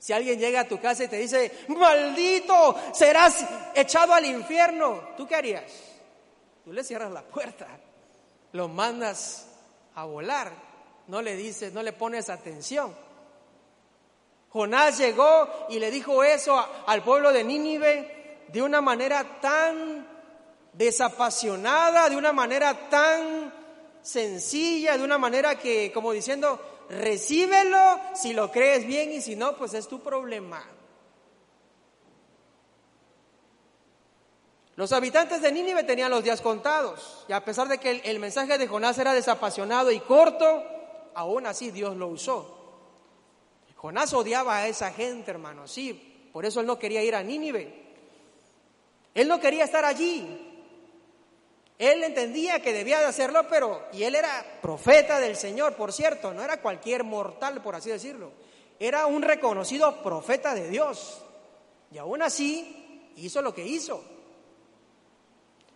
Si 0.00 0.14
alguien 0.14 0.38
llega 0.38 0.60
a 0.60 0.68
tu 0.68 0.80
casa 0.80 1.04
y 1.04 1.08
te 1.08 1.18
dice, 1.18 1.64
maldito, 1.68 2.74
serás 2.94 3.44
echado 3.74 4.14
al 4.14 4.24
infierno, 4.24 5.10
¿tú 5.14 5.26
qué 5.26 5.36
harías? 5.36 5.70
Tú 6.64 6.72
le 6.72 6.82
cierras 6.82 7.12
la 7.12 7.20
puerta, 7.20 7.66
lo 8.52 8.66
mandas 8.66 9.46
a 9.94 10.04
volar, 10.04 10.52
no 11.06 11.20
le 11.20 11.36
dices, 11.36 11.74
no 11.74 11.82
le 11.82 11.92
pones 11.92 12.30
atención. 12.30 12.94
Jonás 14.48 14.96
llegó 14.96 15.66
y 15.68 15.78
le 15.78 15.90
dijo 15.90 16.24
eso 16.24 16.66
al 16.86 17.02
pueblo 17.04 17.30
de 17.30 17.44
Nínive 17.44 18.46
de 18.48 18.62
una 18.62 18.80
manera 18.80 19.38
tan 19.38 20.08
desapasionada, 20.72 22.08
de 22.08 22.16
una 22.16 22.32
manera 22.32 22.88
tan 22.88 23.52
sencilla, 24.00 24.96
de 24.96 25.04
una 25.04 25.18
manera 25.18 25.58
que, 25.58 25.92
como 25.92 26.12
diciendo, 26.12 26.58
recíbelo 26.90 28.00
si 28.14 28.32
lo 28.32 28.50
crees 28.50 28.86
bien 28.86 29.12
y 29.12 29.20
si 29.20 29.36
no, 29.36 29.56
pues 29.56 29.74
es 29.74 29.88
tu 29.88 30.00
problema. 30.00 30.64
Los 34.76 34.92
habitantes 34.92 35.42
de 35.42 35.52
Nínive 35.52 35.84
tenían 35.84 36.10
los 36.10 36.24
días 36.24 36.40
contados 36.40 37.24
y 37.28 37.32
a 37.32 37.44
pesar 37.44 37.68
de 37.68 37.78
que 37.78 38.00
el, 38.02 38.18
mensaje 38.18 38.56
de 38.56 38.66
Jonás 38.66 38.98
era 38.98 39.12
desapasionado 39.12 39.90
y 39.90 40.00
corto, 40.00 40.64
aún 41.14 41.46
así 41.46 41.70
Dios 41.70 41.96
lo 41.96 42.08
usó. 42.08 42.56
Jonás 43.76 44.12
odiaba 44.14 44.56
a 44.56 44.68
esa 44.68 44.90
gente, 44.90 45.30
hermano, 45.30 45.68
sí, 45.68 46.28
por 46.32 46.46
eso 46.46 46.60
él 46.60 46.66
no 46.66 46.78
quería 46.78 47.02
ir 47.02 47.14
a 47.14 47.22
Nínive. 47.22 47.88
Él 49.14 49.28
no 49.28 49.40
quería 49.40 49.64
estar 49.64 49.84
allí. 49.84 50.49
Él 51.80 52.04
entendía 52.04 52.60
que 52.60 52.74
debía 52.74 52.98
de 52.98 53.06
hacerlo, 53.06 53.48
pero, 53.48 53.88
y 53.94 54.02
él 54.02 54.14
era 54.14 54.44
profeta 54.60 55.18
del 55.18 55.34
Señor, 55.34 55.76
por 55.76 55.94
cierto, 55.94 56.34
no 56.34 56.42
era 56.42 56.60
cualquier 56.60 57.04
mortal, 57.04 57.62
por 57.62 57.74
así 57.74 57.88
decirlo. 57.88 58.32
Era 58.78 59.06
un 59.06 59.22
reconocido 59.22 60.02
profeta 60.02 60.54
de 60.54 60.68
Dios. 60.68 61.22
Y 61.90 61.96
aún 61.96 62.20
así 62.20 63.10
hizo 63.16 63.40
lo 63.40 63.54
que 63.54 63.66
hizo. 63.66 64.04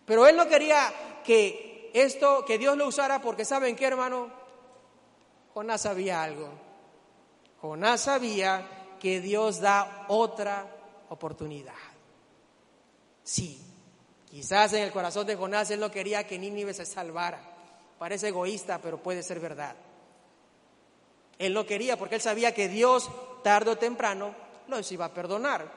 Pero 0.05 0.27
él 0.27 0.37
no 0.37 0.47
quería 0.47 0.93
que 1.25 1.90
esto, 1.95 2.45
que 2.45 2.59
Dios 2.59 2.77
lo 2.77 2.87
usara 2.87 3.23
porque 3.23 3.47
saben 3.47 3.75
qué, 3.75 3.87
hermano, 3.87 4.29
Jonás 5.55 5.81
sabía 5.81 6.23
algo. 6.23 6.51
Jonás 7.62 8.03
sabía 8.03 8.97
que 9.01 9.23
Dios 9.23 9.59
da 9.59 10.05
otra 10.09 10.67
oportunidad. 11.09 11.73
Sí, 13.23 13.74
quizás 14.35 14.73
en 14.73 14.83
el 14.83 14.90
corazón 14.90 15.29
de 15.29 15.37
Jonás 15.37 15.70
él 15.70 15.79
no 15.79 15.92
quería 15.92 16.27
que 16.27 16.40
Nínive 16.40 16.75
se 16.75 16.85
salvara. 16.85 17.38
Parece 18.01 18.29
egoísta, 18.29 18.81
pero 18.83 19.01
puede 19.01 19.23
ser 19.23 19.38
verdad. 19.38 19.77
Él 21.38 21.55
no 21.55 21.64
quería 21.64 21.97
porque 21.97 22.16
él 22.16 22.20
sabía 22.20 22.53
que 22.53 22.68
Dios 22.68 23.09
tarde 23.44 23.70
o 23.70 23.79
temprano 23.79 24.35
los 24.66 24.90
iba 24.90 25.05
a 25.05 25.14
perdonar. 25.14 25.70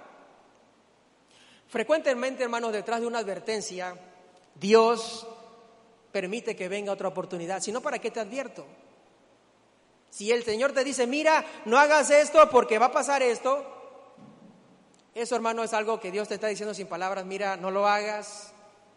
Frecuentemente, 1.68 2.42
hermanos, 2.42 2.72
detrás 2.72 3.00
de 3.00 3.06
una 3.06 3.20
advertencia 3.20 3.96
Dios 4.56 5.28
permite 6.12 6.56
que 6.56 6.68
venga 6.68 6.92
otra 6.92 7.10
oportunidad, 7.10 7.62
si 7.62 7.72
no, 7.72 7.82
¿para 7.82 8.00
qué 8.00 8.10
te 8.10 8.22
advierto? 8.22 8.66
Si 10.10 10.32
el 10.32 10.44
Señor 10.44 10.72
te 10.72 10.84
dice, 10.84 11.06
mira, 11.06 11.46
no 11.66 11.78
hagas 11.78 12.10
esto 12.10 12.50
porque 12.50 12.80
va 12.80 12.88
a 12.88 12.92
pasar 12.92 13.22
esto, 13.22 13.77
eso 15.18 15.36
hermano 15.36 15.64
es 15.64 15.74
algo 15.74 16.00
que 16.00 16.12
Dios 16.12 16.28
te 16.28 16.36
está 16.36 16.46
diciendo 16.46 16.76
sin 16.76 16.86
palabras, 16.86 17.26
mira, 17.26 17.58
no 17.58 17.72
lo 17.72 17.88
hagas, 17.88 18.54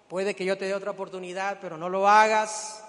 puede 0.06 0.36
que 0.36 0.44
yo 0.44 0.58
te 0.58 0.66
dé 0.66 0.74
otra 0.74 0.90
oportunidad, 0.90 1.58
pero 1.62 1.78
no 1.78 1.88
lo 1.88 2.06
hagas. 2.06 2.84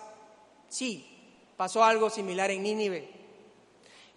Sí, 0.67 1.07
pasó 1.55 1.81
algo 1.81 2.09
similar 2.09 2.51
en 2.51 2.63
Nínive. 2.63 3.09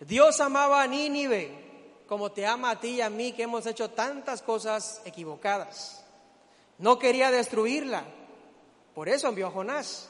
Dios 0.01 0.41
amaba 0.41 0.83
a 0.83 0.89
Nínive 0.89 1.63
como 2.09 2.33
te 2.33 2.45
ama 2.45 2.71
a 2.71 2.81
ti 2.81 2.89
y 2.89 3.01
a 3.03 3.09
mí 3.09 3.33
que 3.33 3.45
hemos 3.45 3.67
hecho 3.67 3.91
tantas 3.91 4.43
cosas 4.43 5.01
equivocadas. 5.05 6.05
No 6.79 6.99
quería 6.99 7.31
destruirla, 7.31 8.03
por 8.97 9.09
eso 9.09 9.29
envió 9.29 9.47
a 9.47 9.53
Jonás. 9.53 10.09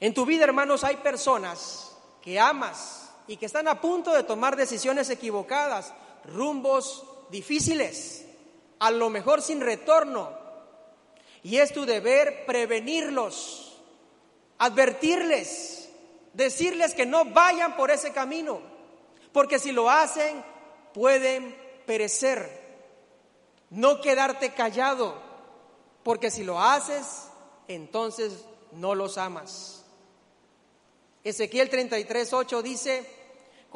En 0.00 0.14
tu 0.14 0.24
vida, 0.24 0.44
hermanos, 0.44 0.82
hay 0.82 0.96
personas 0.96 1.94
que 2.22 2.40
amas 2.40 3.10
y 3.26 3.36
que 3.36 3.44
están 3.44 3.68
a 3.68 3.82
punto 3.82 4.14
de 4.14 4.22
tomar 4.22 4.56
decisiones 4.56 5.10
equivocadas, 5.10 5.92
rumbos 6.24 7.04
difíciles, 7.30 8.24
a 8.78 8.90
lo 8.90 9.10
mejor 9.10 9.42
sin 9.42 9.60
retorno. 9.60 10.30
Y 11.42 11.58
es 11.58 11.72
tu 11.72 11.86
deber 11.86 12.44
prevenirlos, 12.46 13.78
advertirles, 14.58 15.88
decirles 16.32 16.94
que 16.94 17.06
no 17.06 17.24
vayan 17.26 17.76
por 17.76 17.90
ese 17.90 18.12
camino, 18.12 18.60
porque 19.32 19.58
si 19.58 19.72
lo 19.72 19.90
hacen 19.90 20.44
pueden 20.92 21.56
perecer. 21.86 22.64
No 23.70 24.00
quedarte 24.00 24.54
callado, 24.54 25.20
porque 26.02 26.30
si 26.30 26.44
lo 26.44 26.60
haces 26.60 27.26
entonces 27.68 28.44
no 28.72 28.94
los 28.94 29.18
amas. 29.18 29.84
Ezequiel 31.24 31.68
33, 31.68 32.32
8 32.32 32.62
dice, 32.62 33.06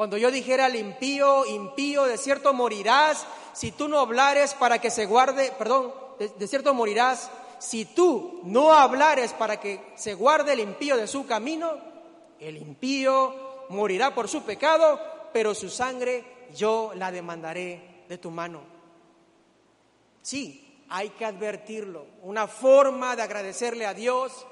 cuando 0.01 0.17
yo 0.17 0.31
dijera 0.31 0.65
al 0.65 0.77
impío, 0.77 1.45
impío, 1.45 2.05
de 2.05 2.17
cierto 2.17 2.55
morirás, 2.55 3.27
si 3.53 3.71
tú 3.71 3.87
no 3.87 3.99
hablares 4.01 4.55
para 4.55 4.79
que 4.79 4.91
se 4.91 5.05
guarde, 5.05 5.53
perdón, 5.59 5.93
de, 6.19 6.49
cierto 6.49 6.73
morirás, 6.73 7.31
si 7.59 7.85
tú 7.85 8.41
no 8.45 8.73
hablares 8.73 9.35
para 9.35 9.61
que 9.61 9.93
se 9.97 10.15
guarde 10.15 10.55
el 10.55 10.61
impío 10.61 10.97
de 10.97 11.07
su 11.07 11.27
camino, 11.27 11.77
el 12.39 12.57
impío 12.57 13.67
morirá 13.69 14.15
por 14.15 14.27
su 14.27 14.43
pecado, 14.43 14.99
pero 15.35 15.55
su 15.55 15.69
sangre 15.69 16.47
yo 16.57 16.93
la 16.95 17.13
demandaré 17.13 18.05
de 18.09 18.17
tu 18.17 18.31
mano. 18.31 18.63
Sí, 20.23 20.83
hay 20.89 21.11
que 21.11 21.27
advertirlo. 21.27 22.07
Una 22.23 22.49
forma 22.49 23.17
de 23.17 23.21
agradecerle 23.21 23.85
a 23.85 23.93
Dios 23.93 24.47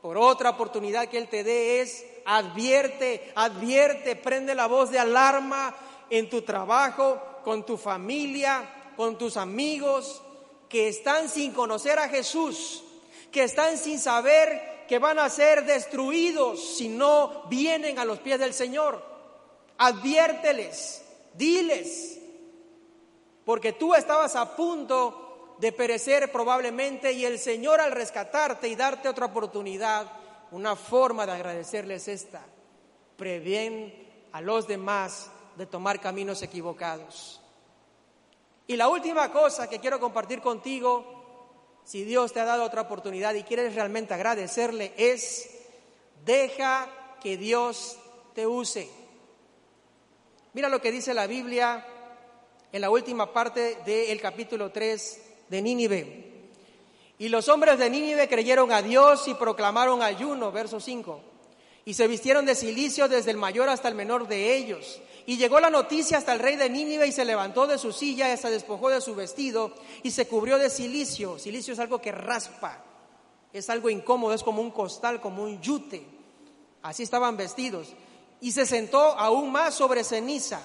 por 0.00 0.16
otra 0.16 0.50
oportunidad 0.50 1.08
que 1.08 1.18
Él 1.18 1.26
te 1.26 1.42
dé 1.42 1.80
es 1.80 2.06
advierte, 2.24 3.32
advierte, 3.34 4.16
prende 4.16 4.54
la 4.54 4.66
voz 4.66 4.90
de 4.90 4.98
alarma 4.98 5.74
en 6.10 6.28
tu 6.28 6.42
trabajo, 6.42 7.20
con 7.44 7.64
tu 7.64 7.76
familia, 7.76 8.92
con 8.96 9.18
tus 9.18 9.36
amigos 9.36 10.22
que 10.68 10.88
están 10.88 11.28
sin 11.28 11.52
conocer 11.52 11.98
a 11.98 12.08
Jesús, 12.08 12.82
que 13.30 13.44
están 13.44 13.76
sin 13.78 13.98
saber 13.98 14.86
que 14.88 14.98
van 14.98 15.18
a 15.18 15.30
ser 15.30 15.64
destruidos 15.64 16.76
si 16.76 16.88
no 16.88 17.44
vienen 17.48 17.98
a 17.98 18.04
los 18.04 18.18
pies 18.18 18.38
del 18.38 18.54
Señor. 18.54 19.02
Adviérteles, 19.78 21.02
diles, 21.34 22.18
porque 23.44 23.72
tú 23.72 23.94
estabas 23.94 24.36
a 24.36 24.54
punto 24.54 25.54
de 25.58 25.72
perecer 25.72 26.30
probablemente 26.30 27.12
y 27.12 27.24
el 27.24 27.38
Señor 27.38 27.80
al 27.80 27.92
rescatarte 27.92 28.68
y 28.68 28.76
darte 28.76 29.08
otra 29.08 29.26
oportunidad, 29.26 30.10
una 30.52 30.76
forma 30.76 31.26
de 31.26 31.32
agradecerles 31.32 32.08
esta, 32.08 32.42
prevén 33.16 33.92
a 34.32 34.40
los 34.40 34.68
demás 34.68 35.30
de 35.56 35.66
tomar 35.66 36.00
caminos 36.00 36.42
equivocados. 36.42 37.40
Y 38.66 38.76
la 38.76 38.88
última 38.88 39.32
cosa 39.32 39.68
que 39.68 39.80
quiero 39.80 39.98
compartir 39.98 40.40
contigo, 40.40 41.80
si 41.84 42.04
Dios 42.04 42.32
te 42.32 42.40
ha 42.40 42.44
dado 42.44 42.64
otra 42.64 42.82
oportunidad 42.82 43.34
y 43.34 43.42
quieres 43.42 43.74
realmente 43.74 44.14
agradecerle, 44.14 44.92
es 44.96 45.50
deja 46.24 46.88
que 47.20 47.36
Dios 47.36 47.98
te 48.34 48.46
use. 48.46 48.88
Mira 50.52 50.68
lo 50.68 50.80
que 50.80 50.92
dice 50.92 51.14
la 51.14 51.26
Biblia 51.26 51.86
en 52.70 52.80
la 52.80 52.90
última 52.90 53.32
parte 53.32 53.78
del 53.86 54.20
capítulo 54.20 54.70
3 54.70 55.22
de 55.48 55.62
Nínive. 55.62 56.31
Y 57.22 57.28
los 57.28 57.48
hombres 57.48 57.78
de 57.78 57.88
Nínive 57.88 58.28
creyeron 58.28 58.72
a 58.72 58.82
Dios 58.82 59.28
y 59.28 59.34
proclamaron 59.34 60.02
ayuno, 60.02 60.50
verso 60.50 60.80
5. 60.80 61.20
Y 61.84 61.94
se 61.94 62.08
vistieron 62.08 62.44
de 62.44 62.56
silicio 62.56 63.06
desde 63.06 63.30
el 63.30 63.36
mayor 63.36 63.68
hasta 63.68 63.86
el 63.86 63.94
menor 63.94 64.26
de 64.26 64.56
ellos. 64.56 65.00
Y 65.24 65.36
llegó 65.36 65.60
la 65.60 65.70
noticia 65.70 66.18
hasta 66.18 66.32
el 66.32 66.40
rey 66.40 66.56
de 66.56 66.68
Nínive 66.68 67.06
y 67.06 67.12
se 67.12 67.24
levantó 67.24 67.68
de 67.68 67.78
su 67.78 67.92
silla, 67.92 68.34
y 68.34 68.36
se 68.36 68.50
despojó 68.50 68.88
de 68.88 69.00
su 69.00 69.14
vestido 69.14 69.72
y 70.02 70.10
se 70.10 70.26
cubrió 70.26 70.58
de 70.58 70.68
silicio. 70.68 71.38
Silicio 71.38 71.74
es 71.74 71.78
algo 71.78 72.00
que 72.00 72.10
raspa, 72.10 72.82
es 73.52 73.70
algo 73.70 73.88
incómodo, 73.88 74.34
es 74.34 74.42
como 74.42 74.60
un 74.60 74.72
costal, 74.72 75.20
como 75.20 75.44
un 75.44 75.60
yute. 75.60 76.04
Así 76.82 77.04
estaban 77.04 77.36
vestidos. 77.36 77.94
Y 78.40 78.50
se 78.50 78.66
sentó 78.66 78.98
aún 78.98 79.52
más 79.52 79.74
sobre 79.74 80.02
ceniza. 80.02 80.60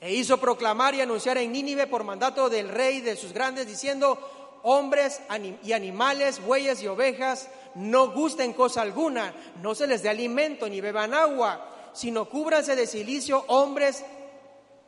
E 0.00 0.14
hizo 0.14 0.38
proclamar 0.38 0.94
y 0.94 1.00
anunciar 1.00 1.38
en 1.38 1.50
Nínive 1.50 1.88
por 1.88 2.04
mandato 2.04 2.48
del 2.48 2.68
rey 2.68 3.00
de 3.00 3.16
sus 3.16 3.32
grandes, 3.32 3.66
diciendo, 3.66 4.35
hombres 4.68 5.20
y 5.62 5.72
animales, 5.72 6.44
bueyes 6.44 6.82
y 6.82 6.88
ovejas, 6.88 7.48
no 7.76 8.10
gusten 8.10 8.52
cosa 8.52 8.82
alguna, 8.82 9.32
no 9.62 9.76
se 9.76 9.86
les 9.86 10.02
dé 10.02 10.08
alimento 10.08 10.68
ni 10.68 10.80
beban 10.80 11.14
agua, 11.14 11.90
sino 11.92 12.28
cúbranse 12.28 12.74
de 12.74 12.88
silicio 12.88 13.44
hombres 13.46 14.04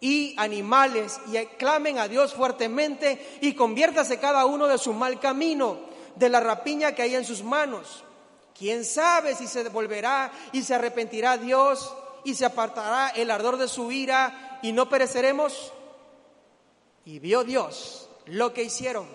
y 0.01 0.35
animales 0.37 1.20
y 1.33 1.39
clamen 1.59 2.01
a 2.01 2.09
Dios 2.09 2.35
fuertemente 2.35 3.39
y 3.41 3.55
conviértase 3.55 4.18
cada 4.18 4.47
uno 4.47 4.66
de 4.66 4.79
su 4.79 4.93
mal 4.93 5.20
camino, 5.20 5.79
de 6.16 6.29
la 6.29 6.41
rapiña 6.41 6.97
que 6.97 7.03
hay 7.03 7.14
en 7.14 7.24
sus 7.24 7.45
manos. 7.45 8.03
¿Quién 8.59 8.85
sabe 8.85 9.37
si 9.37 9.47
se 9.47 9.62
devolverá 9.62 10.33
y 10.51 10.64
se 10.64 10.74
arrepentirá 10.74 11.37
Dios 11.37 11.95
y 12.24 12.35
se 12.35 12.45
apartará 12.45 13.11
el 13.11 13.31
ardor 13.31 13.57
de 13.57 13.68
su 13.68 13.93
ira 13.93 14.59
y 14.61 14.72
no 14.72 14.89
pereceremos? 14.89 15.72
Y 17.05 17.20
vio 17.20 17.45
Dios 17.45 18.11
lo 18.26 18.53
que 18.53 18.64
hicieron, 18.64 19.07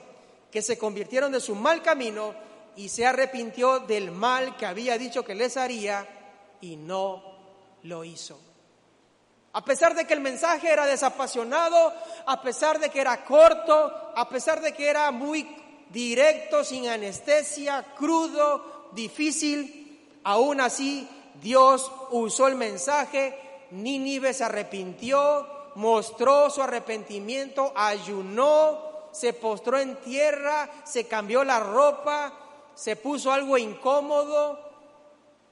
que 0.54 0.62
se 0.62 0.78
convirtieron 0.78 1.32
de 1.32 1.42
su 1.42 1.56
mal 1.56 1.82
camino 1.82 2.36
y 2.76 2.88
se 2.88 3.08
arrepintió 3.08 3.80
del 3.80 4.12
mal 4.12 4.56
que 4.56 4.68
había 4.68 5.00
dicho 5.00 5.26
que 5.26 5.34
les 5.34 5.58
haría 5.58 6.08
y 6.62 6.76
no 6.76 7.24
lo 7.82 8.04
hizo. 8.04 8.40
A 9.54 9.66
pesar 9.66 9.96
de 9.96 10.06
que 10.06 10.14
el 10.14 10.20
mensaje 10.20 10.72
era 10.72 10.86
desapasionado, 10.86 11.92
a 12.28 12.40
pesar 12.44 12.80
de 12.80 12.90
que 12.90 13.02
era 13.02 13.26
corto, 13.26 14.14
a 14.16 14.30
pesar 14.30 14.62
de 14.62 14.74
que 14.74 14.88
era 14.88 15.10
muy 15.10 15.48
directo, 15.90 16.64
sin 16.64 16.88
anestesia, 16.88 17.84
crudo, 17.96 18.92
difícil, 18.92 20.20
aún 20.24 20.62
así 20.62 21.10
Dios 21.42 21.92
usó 22.12 22.48
el 22.48 22.56
mensaje, 22.56 23.66
Nínive 23.72 24.36
se 24.36 24.44
arrepintió, 24.44 25.48
mostró 25.74 26.52
su 26.52 26.62
arrepentimiento, 26.62 27.74
ayunó, 27.76 28.93
se 29.14 29.32
postró 29.32 29.78
en 29.78 29.96
tierra, 29.98 30.70
se 30.84 31.08
cambió 31.08 31.44
la 31.44 31.60
ropa, 31.60 32.34
se 32.76 32.96
puso 32.96 33.32
algo 33.32 33.58
incómodo, 33.58 34.60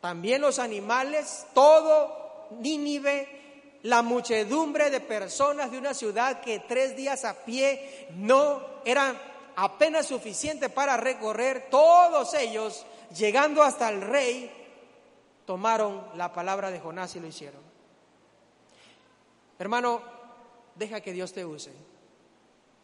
también 0.02 0.42
los 0.42 0.60
animales, 0.60 1.46
todo 1.54 2.48
Nínive, 2.60 3.80
la 3.84 4.02
muchedumbre 4.02 4.90
de 4.90 5.00
personas 5.00 5.72
de 5.72 5.78
una 5.78 5.94
ciudad 5.94 6.42
que 6.42 6.60
tres 6.60 6.96
días 6.98 7.24
a 7.24 7.46
pie 7.46 8.08
no 8.16 8.62
eran 8.84 9.18
apenas 9.56 10.08
suficiente 10.08 10.70
para 10.70 10.98
recorrer, 10.98 11.68
todos 11.70 12.34
ellos, 12.34 12.86
llegando 13.16 13.64
hasta 13.64 13.90
el 13.90 14.02
rey, 14.02 14.52
tomaron 15.46 16.06
la 16.16 16.34
palabra 16.34 16.72
de 16.72 16.80
Jonás 16.80 17.16
y 17.16 17.20
lo 17.20 17.28
hicieron. 17.28 17.62
Hermano, 19.60 20.02
deja 20.76 21.02
que 21.02 21.14
Dios 21.14 21.32
te 21.34 21.46
use. 21.46 21.72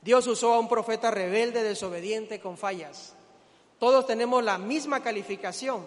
Dios 0.01 0.27
usó 0.27 0.53
a 0.53 0.59
un 0.59 0.69
profeta 0.69 1.11
rebelde, 1.11 1.63
desobediente, 1.63 2.39
con 2.39 2.57
fallas. 2.57 3.13
Todos 3.79 4.05
tenemos 4.07 4.43
la 4.43 4.57
misma 4.57 5.01
calificación. 5.01 5.85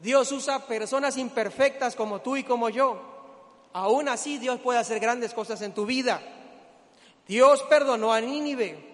Dios 0.00 0.32
usa 0.32 0.66
personas 0.66 1.16
imperfectas 1.16 1.94
como 1.94 2.20
tú 2.20 2.36
y 2.36 2.44
como 2.44 2.68
yo. 2.68 3.00
Aún 3.72 4.08
así 4.08 4.38
Dios 4.38 4.60
puede 4.60 4.78
hacer 4.78 5.00
grandes 5.00 5.34
cosas 5.34 5.60
en 5.62 5.72
tu 5.72 5.86
vida. 5.86 6.20
Dios 7.26 7.62
perdonó 7.64 8.12
a 8.12 8.20
Nínive. 8.20 8.92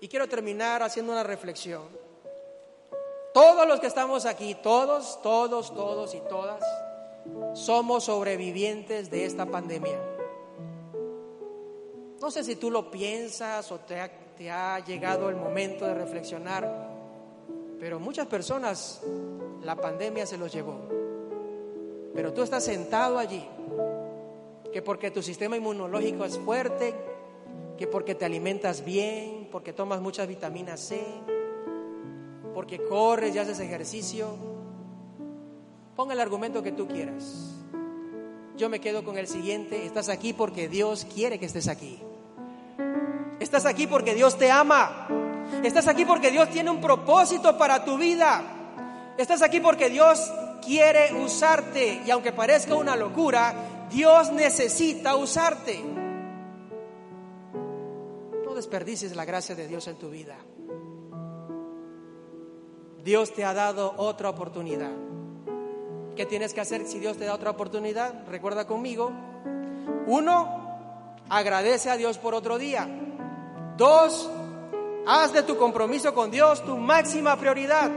Y 0.00 0.08
quiero 0.08 0.28
terminar 0.28 0.82
haciendo 0.82 1.12
una 1.12 1.22
reflexión. 1.22 1.88
Todos 3.32 3.66
los 3.66 3.80
que 3.80 3.86
estamos 3.86 4.26
aquí, 4.26 4.54
todos, 4.54 5.20
todos, 5.22 5.74
todos 5.74 6.14
y 6.14 6.20
todas, 6.28 6.62
somos 7.54 8.04
sobrevivientes 8.04 9.10
de 9.10 9.24
esta 9.24 9.46
pandemia. 9.46 10.13
No 12.24 12.30
sé 12.30 12.42
si 12.42 12.56
tú 12.56 12.70
lo 12.70 12.90
piensas 12.90 13.70
o 13.70 13.80
te 13.80 14.50
ha, 14.50 14.78
llegado 14.78 15.28
el 15.28 15.36
momento 15.36 15.84
de 15.84 15.92
reflexionar, 15.92 16.88
pero 17.78 18.00
muchas 18.00 18.26
personas 18.26 19.02
la 19.62 19.76
pandemia 19.76 20.24
se 20.24 20.38
los 20.38 20.50
llevó. 20.50 20.88
Pero 22.14 22.32
tú 22.32 22.42
estás 22.42 22.64
sentado 22.64 23.18
allí, 23.18 23.46
que 24.72 24.80
porque 24.80 25.10
tu 25.10 25.22
sistema 25.22 25.58
inmunológico 25.58 26.24
es 26.24 26.38
fuerte, 26.38 26.94
que 27.76 27.86
porque 27.86 28.14
te 28.14 28.24
alimentas 28.24 28.82
bien, 28.86 29.46
porque 29.52 29.74
tomas 29.74 30.00
muchas 30.00 30.26
vitaminas 30.26 30.80
C, 30.80 31.04
porque 32.54 32.78
corres 32.78 33.34
y 33.34 33.38
haces 33.38 33.60
ejercicio. 33.60 34.28
Ponga 35.94 36.14
el 36.14 36.20
argumento 36.20 36.62
que 36.62 36.72
tú 36.72 36.88
quieras. 36.88 37.50
Yo 38.56 38.70
me 38.70 38.80
quedo 38.80 39.04
con 39.04 39.18
el 39.18 39.26
siguiente, 39.26 39.84
estás 39.84 40.08
aquí 40.08 40.32
porque 40.32 40.70
Dios 40.70 41.06
quiere 41.14 41.38
que 41.38 41.44
estés 41.44 41.68
aquí. 41.68 42.00
Estás 43.44 43.66
aquí 43.66 43.86
porque 43.86 44.14
Dios 44.14 44.38
te 44.38 44.50
ama. 44.50 45.06
Estás 45.62 45.86
aquí 45.86 46.06
porque 46.06 46.30
Dios 46.30 46.48
tiene 46.48 46.70
un 46.70 46.80
propósito 46.80 47.58
para 47.58 47.84
tu 47.84 47.98
vida. 47.98 48.42
Estás 49.18 49.42
aquí 49.42 49.60
porque 49.60 49.90
Dios 49.90 50.32
quiere 50.64 51.12
usarte. 51.12 52.00
Y 52.06 52.10
aunque 52.10 52.32
parezca 52.32 52.74
una 52.74 52.96
locura, 52.96 53.54
Dios 53.90 54.32
necesita 54.32 55.14
usarte. 55.16 55.78
No 58.46 58.54
desperdicies 58.54 59.14
la 59.14 59.26
gracia 59.26 59.54
de 59.54 59.68
Dios 59.68 59.88
en 59.88 59.96
tu 59.96 60.08
vida. 60.08 60.36
Dios 63.04 63.34
te 63.34 63.44
ha 63.44 63.52
dado 63.52 63.92
otra 63.98 64.30
oportunidad. 64.30 64.92
¿Qué 66.16 66.24
tienes 66.24 66.54
que 66.54 66.62
hacer 66.62 66.86
si 66.86 66.98
Dios 66.98 67.18
te 67.18 67.26
da 67.26 67.34
otra 67.34 67.50
oportunidad? 67.50 68.26
Recuerda 68.26 68.66
conmigo. 68.66 69.12
Uno, 70.06 71.18
agradece 71.28 71.90
a 71.90 71.98
Dios 71.98 72.16
por 72.16 72.34
otro 72.34 72.56
día. 72.56 73.02
Dos, 73.76 74.30
haz 75.06 75.32
de 75.32 75.42
tu 75.42 75.56
compromiso 75.56 76.14
con 76.14 76.30
Dios 76.30 76.64
tu 76.64 76.76
máxima 76.76 77.36
prioridad. 77.36 77.90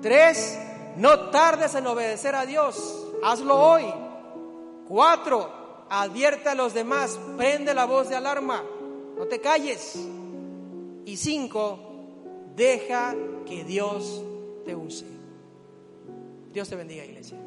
Tres, 0.00 0.58
no 0.96 1.30
tardes 1.30 1.74
en 1.74 1.86
obedecer 1.86 2.34
a 2.34 2.46
Dios, 2.46 3.06
hazlo 3.22 3.58
hoy. 3.58 3.84
Cuatro, 4.88 5.86
advierte 5.88 6.48
a 6.48 6.54
los 6.54 6.74
demás, 6.74 7.18
prende 7.36 7.74
la 7.74 7.84
voz 7.84 8.08
de 8.08 8.16
alarma, 8.16 8.62
no 9.16 9.26
te 9.26 9.40
calles. 9.40 9.94
Y 11.04 11.16
cinco, 11.16 11.78
deja 12.56 13.14
que 13.46 13.64
Dios 13.64 14.22
te 14.64 14.74
use. 14.74 15.06
Dios 16.52 16.68
te 16.68 16.76
bendiga, 16.76 17.04
iglesia. 17.04 17.38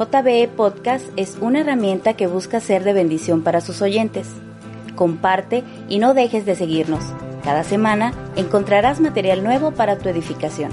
JBE 0.00 0.48
Podcast 0.48 1.04
es 1.16 1.36
una 1.42 1.60
herramienta 1.60 2.14
que 2.14 2.26
busca 2.26 2.58
ser 2.60 2.84
de 2.84 2.94
bendición 2.94 3.42
para 3.42 3.60
sus 3.60 3.82
oyentes. 3.82 4.28
Comparte 4.94 5.62
y 5.90 5.98
no 5.98 6.14
dejes 6.14 6.46
de 6.46 6.56
seguirnos. 6.56 7.04
Cada 7.44 7.64
semana 7.64 8.14
encontrarás 8.34 8.98
material 8.98 9.44
nuevo 9.44 9.72
para 9.72 9.98
tu 9.98 10.08
edificación. 10.08 10.72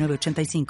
85 0.07 0.65